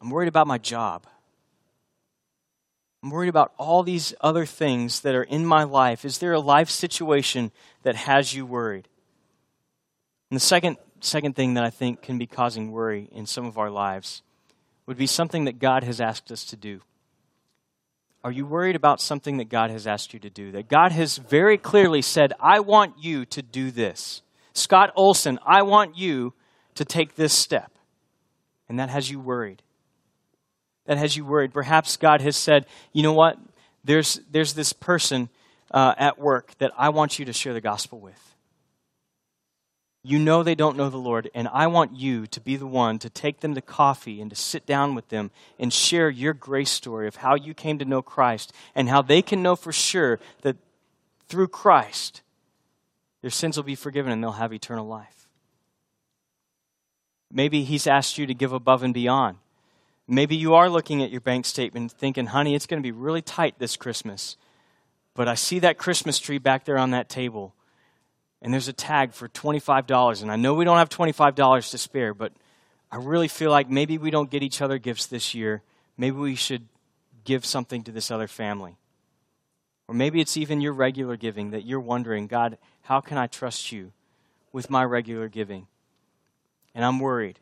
I'm 0.00 0.10
worried 0.10 0.28
about 0.28 0.46
my 0.46 0.58
job. 0.58 1.06
I'm 3.02 3.10
worried 3.10 3.28
about 3.28 3.52
all 3.56 3.82
these 3.82 4.14
other 4.20 4.44
things 4.44 5.00
that 5.00 5.14
are 5.14 5.22
in 5.22 5.46
my 5.46 5.64
life. 5.64 6.04
Is 6.04 6.18
there 6.18 6.32
a 6.32 6.40
life 6.40 6.70
situation 6.70 7.50
that 7.82 7.96
has 7.96 8.34
you 8.34 8.44
worried? 8.44 8.88
And 10.30 10.36
the 10.36 10.44
second, 10.44 10.76
second 11.00 11.34
thing 11.34 11.54
that 11.54 11.64
I 11.64 11.70
think 11.70 12.02
can 12.02 12.18
be 12.18 12.26
causing 12.26 12.72
worry 12.72 13.08
in 13.12 13.26
some 13.26 13.46
of 13.46 13.58
our 13.58 13.70
lives 13.70 14.22
would 14.86 14.98
be 14.98 15.06
something 15.06 15.44
that 15.44 15.58
God 15.58 15.84
has 15.84 16.00
asked 16.00 16.30
us 16.30 16.44
to 16.46 16.56
do. 16.56 16.80
Are 18.22 18.30
you 18.30 18.44
worried 18.44 18.76
about 18.76 19.00
something 19.00 19.38
that 19.38 19.48
God 19.48 19.70
has 19.70 19.86
asked 19.86 20.12
you 20.12 20.20
to 20.20 20.30
do? 20.30 20.52
That 20.52 20.68
God 20.68 20.92
has 20.92 21.16
very 21.16 21.56
clearly 21.56 22.02
said, 22.02 22.32
I 22.38 22.60
want 22.60 22.94
you 22.98 23.24
to 23.26 23.40
do 23.40 23.70
this. 23.70 24.22
Scott 24.52 24.92
Olson, 24.94 25.38
I 25.46 25.62
want 25.62 25.96
you 25.96 26.34
to 26.74 26.84
take 26.84 27.14
this 27.14 27.32
step. 27.32 27.72
And 28.68 28.78
that 28.78 28.90
has 28.90 29.10
you 29.10 29.18
worried. 29.20 29.62
That 30.86 30.98
has 30.98 31.16
you 31.16 31.24
worried. 31.24 31.52
Perhaps 31.52 31.96
God 31.96 32.20
has 32.20 32.36
said, 32.36 32.66
you 32.92 33.02
know 33.02 33.12
what? 33.12 33.38
There's, 33.84 34.20
there's 34.30 34.52
this 34.52 34.72
person 34.72 35.30
uh, 35.70 35.94
at 35.96 36.18
work 36.18 36.52
that 36.58 36.72
I 36.76 36.90
want 36.90 37.18
you 37.18 37.24
to 37.24 37.32
share 37.32 37.54
the 37.54 37.60
gospel 37.60 38.00
with. 38.00 38.29
You 40.02 40.18
know 40.18 40.42
they 40.42 40.54
don't 40.54 40.78
know 40.78 40.88
the 40.88 40.96
Lord, 40.96 41.30
and 41.34 41.46
I 41.48 41.66
want 41.66 41.94
you 41.94 42.26
to 42.28 42.40
be 42.40 42.56
the 42.56 42.66
one 42.66 42.98
to 43.00 43.10
take 43.10 43.40
them 43.40 43.54
to 43.54 43.60
coffee 43.60 44.20
and 44.20 44.30
to 44.30 44.36
sit 44.36 44.64
down 44.64 44.94
with 44.94 45.08
them 45.08 45.30
and 45.58 45.72
share 45.72 46.08
your 46.08 46.32
grace 46.32 46.70
story 46.70 47.06
of 47.06 47.16
how 47.16 47.34
you 47.34 47.52
came 47.52 47.78
to 47.78 47.84
know 47.84 48.00
Christ 48.00 48.52
and 48.74 48.88
how 48.88 49.02
they 49.02 49.20
can 49.20 49.42
know 49.42 49.56
for 49.56 49.72
sure 49.72 50.18
that 50.40 50.56
through 51.28 51.48
Christ 51.48 52.22
their 53.20 53.30
sins 53.30 53.56
will 53.56 53.64
be 53.64 53.74
forgiven 53.74 54.10
and 54.10 54.22
they'll 54.22 54.32
have 54.32 54.52
eternal 54.52 54.86
life. 54.86 55.28
Maybe 57.30 57.64
He's 57.64 57.86
asked 57.86 58.16
you 58.16 58.26
to 58.26 58.34
give 58.34 58.52
above 58.52 58.82
and 58.82 58.94
beyond. 58.94 59.36
Maybe 60.08 60.34
you 60.34 60.54
are 60.54 60.68
looking 60.68 61.02
at 61.02 61.10
your 61.10 61.20
bank 61.20 61.44
statement 61.44 61.92
thinking, 61.92 62.26
honey, 62.26 62.54
it's 62.54 62.66
going 62.66 62.82
to 62.82 62.86
be 62.86 62.90
really 62.90 63.22
tight 63.22 63.58
this 63.58 63.76
Christmas. 63.76 64.36
But 65.14 65.28
I 65.28 65.34
see 65.34 65.58
that 65.60 65.78
Christmas 65.78 66.18
tree 66.18 66.38
back 66.38 66.64
there 66.64 66.78
on 66.78 66.90
that 66.90 67.08
table 67.08 67.54
and 68.42 68.52
there's 68.52 68.68
a 68.68 68.72
tag 68.72 69.12
for 69.12 69.28
$25. 69.28 70.22
And 70.22 70.30
I 70.30 70.36
know 70.36 70.54
we 70.54 70.64
don't 70.64 70.78
have 70.78 70.88
$25 70.88 71.70
to 71.70 71.78
spare, 71.78 72.14
but 72.14 72.32
I 72.90 72.96
really 72.96 73.28
feel 73.28 73.50
like 73.50 73.68
maybe 73.68 73.98
we 73.98 74.10
don't 74.10 74.30
get 74.30 74.42
each 74.42 74.62
other 74.62 74.78
gifts 74.78 75.06
this 75.06 75.34
year. 75.34 75.62
Maybe 75.96 76.16
we 76.16 76.34
should 76.34 76.66
give 77.24 77.44
something 77.44 77.82
to 77.84 77.92
this 77.92 78.10
other 78.10 78.26
family. 78.26 78.76
Or 79.86 79.94
maybe 79.94 80.20
it's 80.20 80.36
even 80.36 80.60
your 80.60 80.72
regular 80.72 81.16
giving 81.16 81.50
that 81.50 81.64
you're 81.64 81.80
wondering, 81.80 82.26
God, 82.26 82.58
how 82.82 83.00
can 83.00 83.18
I 83.18 83.26
trust 83.26 83.72
you 83.72 83.92
with 84.52 84.70
my 84.70 84.84
regular 84.84 85.28
giving? 85.28 85.66
And 86.74 86.84
I'm 86.84 87.00
worried. 87.00 87.38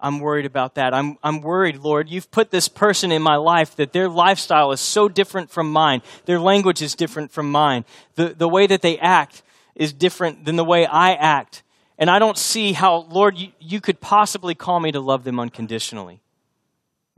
I'm 0.00 0.18
worried 0.18 0.46
about 0.46 0.74
that. 0.74 0.94
I'm, 0.94 1.16
I'm 1.22 1.42
worried, 1.42 1.76
Lord. 1.76 2.08
You've 2.08 2.30
put 2.30 2.50
this 2.50 2.68
person 2.68 3.12
in 3.12 3.22
my 3.22 3.36
life 3.36 3.76
that 3.76 3.92
their 3.92 4.08
lifestyle 4.08 4.72
is 4.72 4.80
so 4.80 5.08
different 5.08 5.50
from 5.50 5.70
mine. 5.70 6.02
Their 6.24 6.40
language 6.40 6.82
is 6.82 6.96
different 6.96 7.30
from 7.30 7.50
mine. 7.52 7.84
The, 8.16 8.30
the 8.30 8.48
way 8.48 8.66
that 8.66 8.82
they 8.82 8.98
act 8.98 9.42
is 9.82 9.92
different 9.92 10.44
than 10.44 10.54
the 10.54 10.64
way 10.64 10.86
I 10.86 11.14
act. 11.14 11.64
And 11.98 12.08
I 12.08 12.20
don't 12.20 12.38
see 12.38 12.72
how, 12.72 12.98
Lord, 13.10 13.36
you, 13.36 13.48
you 13.58 13.80
could 13.80 14.00
possibly 14.00 14.54
call 14.54 14.78
me 14.78 14.92
to 14.92 15.00
love 15.00 15.24
them 15.24 15.40
unconditionally. 15.40 16.20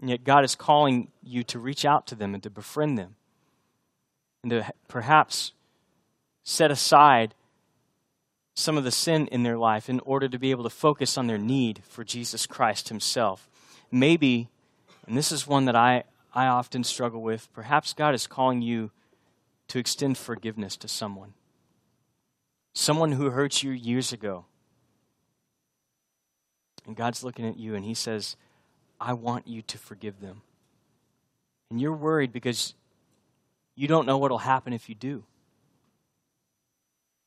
And 0.01 0.09
yet 0.09 0.25
God 0.25 0.45
is 0.45 0.55
calling 0.55 1.09
you 1.23 1.43
to 1.45 1.59
reach 1.59 1.85
out 1.85 2.07
to 2.07 2.15
them 2.15 2.33
and 2.33 2.43
to 2.43 2.49
befriend 2.49 2.97
them 2.97 3.17
and 4.43 4.51
to 4.51 4.73
perhaps 4.89 5.53
set 6.43 6.71
aside 6.71 7.35
some 8.55 8.79
of 8.79 8.85
the 8.85 8.91
sin 8.91 9.27
in 9.27 9.43
their 9.43 9.59
life 9.59 9.91
in 9.91 10.01
order 10.01 10.27
to 10.27 10.39
be 10.39 10.51
able 10.51 10.65
to 10.65 10.71
focus 10.71 11.19
on 11.19 11.27
their 11.27 11.39
need 11.39 11.83
for 11.87 12.03
Jesus 12.03 12.47
Christ 12.47 12.89
Himself. 12.89 13.47
Maybe, 13.91 14.49
and 15.07 15.19
this 15.19 15.31
is 15.33 15.47
one 15.47 15.67
that 15.67 15.77
I, 15.77 16.05
I 16.33 16.47
often 16.47 16.83
struggle 16.83 17.21
with, 17.21 17.53
perhaps 17.53 17.93
God 17.93 18.15
is 18.15 18.27
calling 18.27 18.63
you 18.63 18.91
to 19.69 19.79
extend 19.79 20.17
forgiveness 20.17 20.79
to 20.79 20.89
someone 20.89 21.35
someone 22.75 23.13
who 23.13 23.31
hurt 23.31 23.63
you 23.63 23.71
years 23.71 24.13
ago. 24.13 24.45
And 26.87 26.95
God's 26.95 27.25
looking 27.25 27.47
at 27.47 27.57
you 27.57 27.75
and 27.75 27.85
He 27.85 27.95
says, 27.95 28.37
I 29.01 29.15
want 29.15 29.49
you 29.49 29.63
to 29.63 29.79
forgive 29.79 30.21
them. 30.21 30.43
And 31.71 31.81
you're 31.81 31.93
worried 31.93 32.33
because 32.33 32.75
you 33.75 33.89
don't 33.89 34.07
know 34.07 34.19
what 34.19 34.31
will 34.31 34.39
happen 34.39 34.73
if 34.73 34.89
you 34.89 34.95
do. 34.95 35.25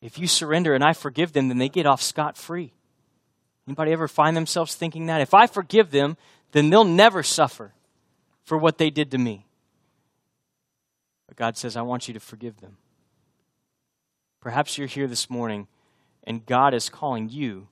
If 0.02 0.20
you 0.20 0.28
surrender 0.28 0.76
and 0.76 0.84
I 0.84 0.94
forgive 0.94 1.34
them, 1.34 1.48
then 1.48 1.58
they 1.58 1.70
get 1.70 1.88
off 1.88 2.02
scot 2.02 2.38
free. 2.38 2.72
Anybody 3.68 3.92
ever 3.92 4.08
find 4.08 4.38
themselves 4.38 4.76
thinking 4.76 5.08
that? 5.08 5.22
If 5.22 5.34
I 5.34 5.48
forgive 5.48 5.92
them, 5.92 6.18
then 6.52 6.70
they'll 6.70 6.84
never 6.84 7.24
suffer 7.24 7.74
for 8.44 8.58
what 8.58 8.78
they 8.78 8.90
did 8.90 9.12
to 9.12 9.18
me. 9.18 9.46
But 11.28 11.36
God 11.36 11.58
says, 11.58 11.76
I 11.76 11.82
want 11.82 12.08
you 12.08 12.14
to 12.14 12.20
forgive 12.20 12.62
them. 12.62 12.78
Perhaps 14.48 14.78
you're 14.78 14.88
here 14.88 15.08
this 15.08 15.30
morning 15.30 15.68
and 16.24 16.46
God 16.46 16.74
is 16.74 16.88
calling 16.88 17.28
you 17.28 17.68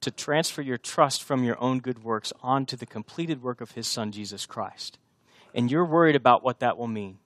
to 0.00 0.10
transfer 0.10 0.62
your 0.62 0.78
trust 0.78 1.22
from 1.22 1.44
your 1.44 1.62
own 1.62 1.80
good 1.80 2.02
works 2.02 2.32
onto 2.42 2.74
the 2.74 2.86
completed 2.86 3.42
work 3.42 3.60
of 3.60 3.72
His 3.72 3.86
Son, 3.86 4.10
Jesus 4.10 4.46
Christ. 4.46 4.96
And 5.54 5.70
you're 5.70 5.84
worried 5.84 6.16
about 6.16 6.42
what 6.42 6.60
that 6.60 6.78
will 6.78 6.86
mean. 6.86 7.18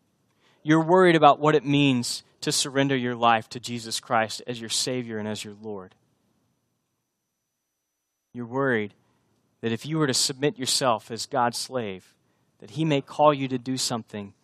You're 0.64 0.82
worried 0.82 1.14
about 1.14 1.38
what 1.38 1.54
it 1.54 1.64
means 1.64 2.24
to 2.40 2.50
surrender 2.50 2.96
your 2.96 3.14
life 3.14 3.48
to 3.50 3.60
Jesus 3.60 4.00
Christ 4.00 4.42
as 4.44 4.60
your 4.60 4.70
Savior 4.70 5.18
and 5.18 5.28
as 5.28 5.44
your 5.44 5.54
Lord. 5.62 5.94
You're 8.32 8.44
worried 8.44 8.92
that 9.60 9.70
if 9.70 9.87
you 9.87 9.98
were 9.98 10.08
to 10.08 10.14
submit 10.14 10.58
yourself 10.58 11.12
as 11.12 11.26
God's 11.26 11.58
slave, 11.58 12.12
that 12.58 12.70
He 12.70 12.84
may 12.84 13.02
call 13.02 13.32
you 13.32 13.46
to 13.46 13.56
do 13.56 13.76
something 13.76 14.34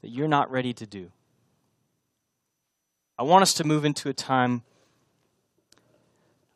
that 0.00 0.10
you're 0.10 0.28
not 0.28 0.48
ready 0.48 0.72
to 0.74 0.86
do. 0.86 1.10
I 3.20 3.22
want 3.22 3.42
us 3.42 3.52
to 3.54 3.64
move 3.64 3.84
into 3.84 4.08
a 4.08 4.14
time 4.14 4.62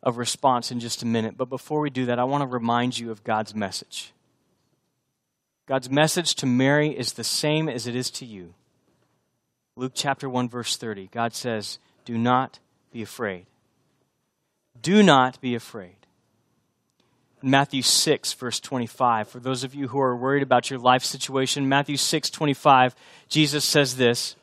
of 0.02 0.16
response 0.16 0.70
in 0.70 0.80
just 0.80 1.02
a 1.02 1.06
minute. 1.06 1.36
But 1.36 1.50
before 1.50 1.78
we 1.80 1.90
do 1.90 2.06
that, 2.06 2.18
I 2.18 2.24
want 2.24 2.40
to 2.40 2.46
remind 2.46 2.98
you 2.98 3.10
of 3.10 3.22
God's 3.22 3.54
message. 3.54 4.14
God's 5.66 5.90
message 5.90 6.36
to 6.36 6.46
Mary 6.46 6.88
is 6.88 7.12
the 7.12 7.22
same 7.22 7.68
as 7.68 7.86
it 7.86 7.94
is 7.94 8.10
to 8.12 8.24
you. 8.24 8.54
Luke 9.76 9.92
chapter 9.94 10.26
1, 10.26 10.48
verse 10.48 10.78
30. 10.78 11.10
God 11.12 11.34
says, 11.34 11.78
Do 12.06 12.16
not 12.16 12.60
be 12.90 13.02
afraid. 13.02 13.44
Do 14.80 15.02
not 15.02 15.38
be 15.42 15.54
afraid. 15.54 15.96
Matthew 17.42 17.82
6, 17.82 18.32
verse 18.32 18.58
25. 18.58 19.28
For 19.28 19.38
those 19.38 19.64
of 19.64 19.74
you 19.74 19.88
who 19.88 20.00
are 20.00 20.16
worried 20.16 20.42
about 20.42 20.70
your 20.70 20.78
life 20.78 21.04
situation, 21.04 21.68
Matthew 21.68 21.98
6, 21.98 22.30
25, 22.30 22.96
Jesus 23.28 23.66
says 23.66 23.96
this. 23.96 24.34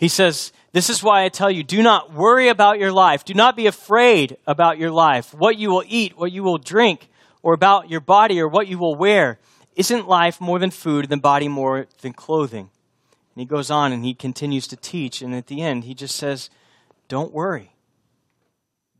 He 0.00 0.08
says, 0.08 0.50
This 0.72 0.88
is 0.88 1.02
why 1.02 1.24
I 1.24 1.28
tell 1.28 1.50
you, 1.50 1.62
do 1.62 1.82
not 1.82 2.14
worry 2.14 2.48
about 2.48 2.78
your 2.78 2.90
life. 2.90 3.22
Do 3.22 3.34
not 3.34 3.54
be 3.54 3.66
afraid 3.66 4.38
about 4.46 4.78
your 4.78 4.90
life, 4.90 5.34
what 5.34 5.58
you 5.58 5.68
will 5.68 5.84
eat, 5.86 6.16
what 6.16 6.32
you 6.32 6.42
will 6.42 6.56
drink, 6.56 7.10
or 7.42 7.52
about 7.52 7.90
your 7.90 8.00
body, 8.00 8.40
or 8.40 8.48
what 8.48 8.66
you 8.66 8.78
will 8.78 8.94
wear. 8.94 9.38
Isn't 9.76 10.08
life 10.08 10.40
more 10.40 10.58
than 10.58 10.70
food, 10.70 11.04
and 11.04 11.12
the 11.12 11.18
body 11.18 11.48
more 11.48 11.86
than 12.00 12.14
clothing? 12.14 12.70
And 13.34 13.42
he 13.42 13.44
goes 13.44 13.70
on 13.70 13.92
and 13.92 14.02
he 14.02 14.14
continues 14.14 14.66
to 14.68 14.76
teach. 14.76 15.20
And 15.20 15.34
at 15.34 15.48
the 15.48 15.60
end, 15.60 15.84
he 15.84 15.92
just 15.92 16.16
says, 16.16 16.48
Don't 17.08 17.30
worry. 17.30 17.74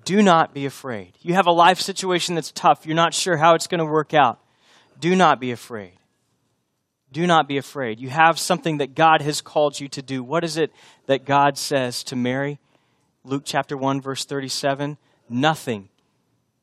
Do 0.04 0.22
not 0.22 0.52
be 0.52 0.66
afraid. 0.66 1.14
You 1.22 1.32
have 1.32 1.46
a 1.46 1.50
life 1.50 1.80
situation 1.80 2.34
that's 2.34 2.52
tough. 2.52 2.84
You're 2.84 2.94
not 2.94 3.14
sure 3.14 3.38
how 3.38 3.54
it's 3.54 3.66
going 3.66 3.78
to 3.78 3.86
work 3.86 4.12
out. 4.12 4.38
Do 4.98 5.16
not 5.16 5.40
be 5.40 5.50
afraid. 5.50 5.92
Do 7.12 7.26
not 7.26 7.48
be 7.48 7.56
afraid. 7.56 7.98
You 7.98 8.08
have 8.10 8.38
something 8.38 8.78
that 8.78 8.94
God 8.94 9.20
has 9.22 9.40
called 9.40 9.80
you 9.80 9.88
to 9.88 10.02
do. 10.02 10.22
What 10.22 10.44
is 10.44 10.56
it 10.56 10.72
that 11.06 11.24
God 11.24 11.58
says 11.58 12.04
to 12.04 12.16
Mary? 12.16 12.58
Luke 13.24 13.42
chapter 13.44 13.76
1, 13.76 14.00
verse 14.00 14.24
37 14.24 14.96
Nothing 15.28 15.88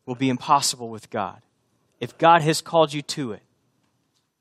will 0.05 0.15
be 0.15 0.29
impossible 0.29 0.89
with 0.89 1.09
God. 1.09 1.41
If 1.99 2.17
God 2.17 2.41
has 2.41 2.61
called 2.61 2.93
you 2.93 3.01
to 3.03 3.33
it, 3.33 3.41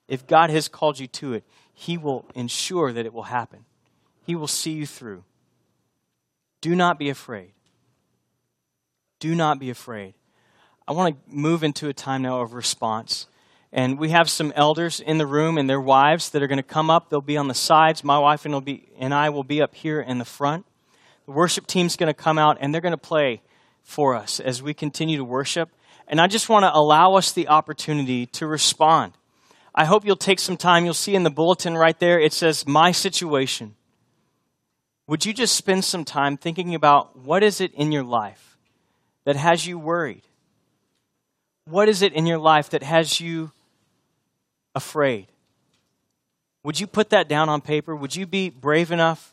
if 0.08 0.26
God 0.26 0.50
has 0.50 0.68
called 0.68 0.98
you 0.98 1.06
to 1.08 1.34
it, 1.34 1.44
He 1.74 1.98
will 1.98 2.24
ensure 2.34 2.92
that 2.92 3.06
it 3.06 3.12
will 3.12 3.24
happen. 3.24 3.64
He 4.24 4.34
will 4.34 4.46
see 4.46 4.72
you 4.72 4.86
through. 4.86 5.24
Do 6.60 6.74
not 6.74 6.98
be 6.98 7.08
afraid. 7.08 7.52
Do 9.18 9.34
not 9.34 9.58
be 9.58 9.70
afraid. 9.70 10.14
I 10.86 10.92
want 10.92 11.16
to 11.16 11.34
move 11.34 11.64
into 11.64 11.88
a 11.88 11.92
time 11.92 12.22
now 12.22 12.40
of 12.40 12.52
response. 12.52 13.26
And 13.76 13.98
we 13.98 14.08
have 14.08 14.30
some 14.30 14.54
elders 14.56 15.00
in 15.00 15.18
the 15.18 15.26
room 15.26 15.58
and 15.58 15.68
their 15.68 15.80
wives 15.80 16.30
that 16.30 16.42
are 16.42 16.46
going 16.46 16.56
to 16.56 16.62
come 16.62 16.88
up. 16.88 17.10
They'll 17.10 17.20
be 17.20 17.36
on 17.36 17.46
the 17.46 17.54
sides. 17.54 18.02
My 18.02 18.18
wife 18.18 18.46
and, 18.46 18.64
be, 18.64 18.88
and 18.98 19.12
I 19.12 19.28
will 19.28 19.44
be 19.44 19.60
up 19.60 19.74
here 19.74 20.00
in 20.00 20.16
the 20.16 20.24
front. 20.24 20.64
The 21.26 21.32
worship 21.32 21.66
team's 21.66 21.94
going 21.94 22.08
to 22.08 22.14
come 22.14 22.38
out 22.38 22.56
and 22.58 22.72
they're 22.72 22.80
going 22.80 22.92
to 22.92 22.96
play 22.96 23.42
for 23.82 24.14
us 24.14 24.40
as 24.40 24.62
we 24.62 24.72
continue 24.72 25.18
to 25.18 25.24
worship. 25.24 25.68
And 26.08 26.22
I 26.22 26.26
just 26.26 26.48
want 26.48 26.62
to 26.62 26.74
allow 26.74 27.16
us 27.16 27.32
the 27.32 27.48
opportunity 27.48 28.24
to 28.26 28.46
respond. 28.46 29.12
I 29.74 29.84
hope 29.84 30.06
you'll 30.06 30.16
take 30.16 30.40
some 30.40 30.56
time. 30.56 30.86
You'll 30.86 30.94
see 30.94 31.14
in 31.14 31.22
the 31.22 31.30
bulletin 31.30 31.76
right 31.76 31.98
there, 32.00 32.18
it 32.18 32.32
says, 32.32 32.66
My 32.66 32.92
situation. 32.92 33.74
Would 35.06 35.26
you 35.26 35.34
just 35.34 35.54
spend 35.54 35.84
some 35.84 36.06
time 36.06 36.38
thinking 36.38 36.74
about 36.74 37.18
what 37.18 37.42
is 37.42 37.60
it 37.60 37.74
in 37.74 37.92
your 37.92 38.04
life 38.04 38.56
that 39.24 39.36
has 39.36 39.66
you 39.66 39.78
worried? 39.78 40.22
What 41.66 41.90
is 41.90 42.00
it 42.00 42.14
in 42.14 42.26
your 42.26 42.38
life 42.38 42.70
that 42.70 42.82
has 42.82 43.20
you 43.20 43.52
afraid? 44.76 45.26
Would 46.62 46.78
you 46.78 46.86
put 46.86 47.10
that 47.10 47.28
down 47.28 47.48
on 47.48 47.60
paper? 47.60 47.96
Would 47.96 48.14
you 48.14 48.26
be 48.26 48.50
brave 48.50 48.92
enough 48.92 49.32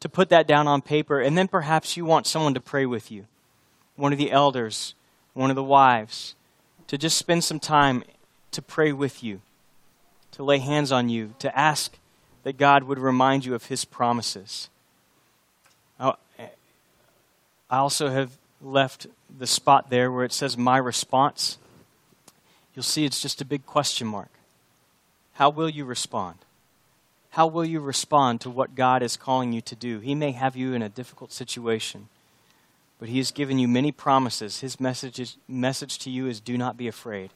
to 0.00 0.08
put 0.10 0.28
that 0.28 0.46
down 0.46 0.68
on 0.68 0.82
paper? 0.82 1.18
And 1.20 1.38
then 1.38 1.48
perhaps 1.48 1.96
you 1.96 2.04
want 2.04 2.26
someone 2.26 2.52
to 2.52 2.60
pray 2.60 2.84
with 2.84 3.10
you, 3.10 3.24
one 3.96 4.12
of 4.12 4.18
the 4.18 4.30
elders, 4.30 4.94
one 5.32 5.48
of 5.50 5.56
the 5.56 5.64
wives, 5.64 6.34
to 6.88 6.98
just 6.98 7.16
spend 7.16 7.44
some 7.44 7.60
time 7.60 8.04
to 8.50 8.60
pray 8.60 8.92
with 8.92 9.22
you 9.22 9.40
to 10.32 10.42
lay 10.42 10.58
hands 10.58 10.92
on 10.92 11.08
you, 11.08 11.34
to 11.38 11.58
ask 11.58 11.98
that 12.44 12.56
God 12.56 12.84
would 12.84 12.98
remind 12.98 13.44
you 13.44 13.54
of 13.54 13.66
his 13.66 13.84
promises. 13.84 14.70
I 15.98 16.14
also 17.68 18.08
have 18.08 18.36
left 18.60 19.06
the 19.38 19.46
spot 19.46 19.90
there 19.90 20.10
where 20.10 20.24
it 20.24 20.32
says 20.32 20.56
my 20.56 20.78
response. 20.78 21.58
You'll 22.74 22.82
see 22.82 23.04
it's 23.04 23.20
just 23.20 23.40
a 23.40 23.44
big 23.44 23.66
question 23.66 24.06
mark. 24.06 24.30
How 25.40 25.48
will 25.48 25.70
you 25.70 25.86
respond? 25.86 26.36
How 27.30 27.46
will 27.46 27.64
you 27.64 27.80
respond 27.80 28.42
to 28.42 28.50
what 28.50 28.74
God 28.74 29.02
is 29.02 29.16
calling 29.16 29.54
you 29.54 29.62
to 29.62 29.74
do? 29.74 29.98
He 30.00 30.14
may 30.14 30.32
have 30.32 30.54
you 30.54 30.74
in 30.74 30.82
a 30.82 30.90
difficult 30.90 31.32
situation, 31.32 32.10
but 32.98 33.08
He 33.08 33.16
has 33.16 33.30
given 33.30 33.58
you 33.58 33.66
many 33.66 33.90
promises. 33.90 34.60
His 34.60 34.78
message, 34.78 35.18
is, 35.18 35.38
message 35.48 35.98
to 36.00 36.10
you 36.10 36.26
is 36.26 36.40
do 36.40 36.58
not 36.58 36.76
be 36.76 36.88
afraid. 36.88 37.30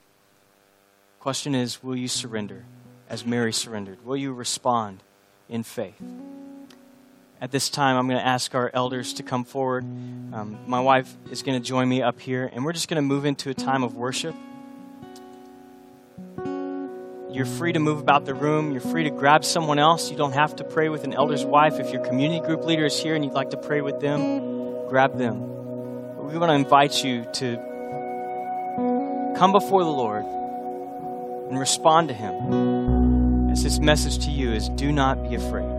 Question 1.18 1.54
is, 1.54 1.82
will 1.82 1.96
you 1.96 2.08
surrender? 2.08 2.66
as 3.08 3.24
Mary 3.24 3.54
surrendered? 3.54 4.04
Will 4.04 4.18
you 4.18 4.34
respond 4.34 5.02
in 5.48 5.62
faith? 5.62 5.98
At 7.40 7.52
this 7.52 7.70
time, 7.70 7.96
I'm 7.96 8.06
going 8.06 8.20
to 8.20 8.26
ask 8.26 8.54
our 8.54 8.70
elders 8.74 9.14
to 9.14 9.22
come 9.22 9.44
forward. 9.44 9.84
Um, 9.84 10.58
my 10.66 10.80
wife 10.80 11.10
is 11.30 11.42
going 11.42 11.58
to 11.58 11.66
join 11.66 11.88
me 11.88 12.02
up 12.02 12.20
here, 12.20 12.50
and 12.52 12.66
we're 12.66 12.74
just 12.74 12.88
going 12.88 12.96
to 12.96 13.02
move 13.02 13.24
into 13.24 13.48
a 13.48 13.54
time 13.54 13.82
of 13.82 13.94
worship. 13.94 14.34
You're 17.34 17.46
free 17.46 17.72
to 17.72 17.80
move 17.80 17.98
about 17.98 18.26
the 18.26 18.32
room. 18.32 18.70
You're 18.70 18.80
free 18.80 19.02
to 19.02 19.10
grab 19.10 19.44
someone 19.44 19.80
else. 19.80 20.08
You 20.08 20.16
don't 20.16 20.34
have 20.34 20.54
to 20.54 20.64
pray 20.64 20.88
with 20.88 21.02
an 21.02 21.12
elder's 21.12 21.44
wife. 21.44 21.80
If 21.80 21.92
your 21.92 22.00
community 22.04 22.46
group 22.46 22.64
leader 22.64 22.84
is 22.84 22.96
here 22.96 23.16
and 23.16 23.24
you'd 23.24 23.34
like 23.34 23.50
to 23.50 23.56
pray 23.56 23.80
with 23.80 23.98
them, 23.98 24.86
grab 24.88 25.18
them. 25.18 25.40
But 25.40 26.26
we 26.26 26.38
want 26.38 26.50
to 26.50 26.54
invite 26.54 27.02
you 27.02 27.24
to 27.24 27.56
come 29.36 29.50
before 29.50 29.82
the 29.82 29.90
Lord 29.90 30.24
and 31.50 31.58
respond 31.58 32.06
to 32.06 32.14
Him. 32.14 33.50
As 33.50 33.64
his 33.64 33.80
message 33.80 34.24
to 34.26 34.30
you 34.30 34.52
is 34.52 34.68
do 34.68 34.92
not 34.92 35.28
be 35.28 35.34
afraid. 35.34 35.73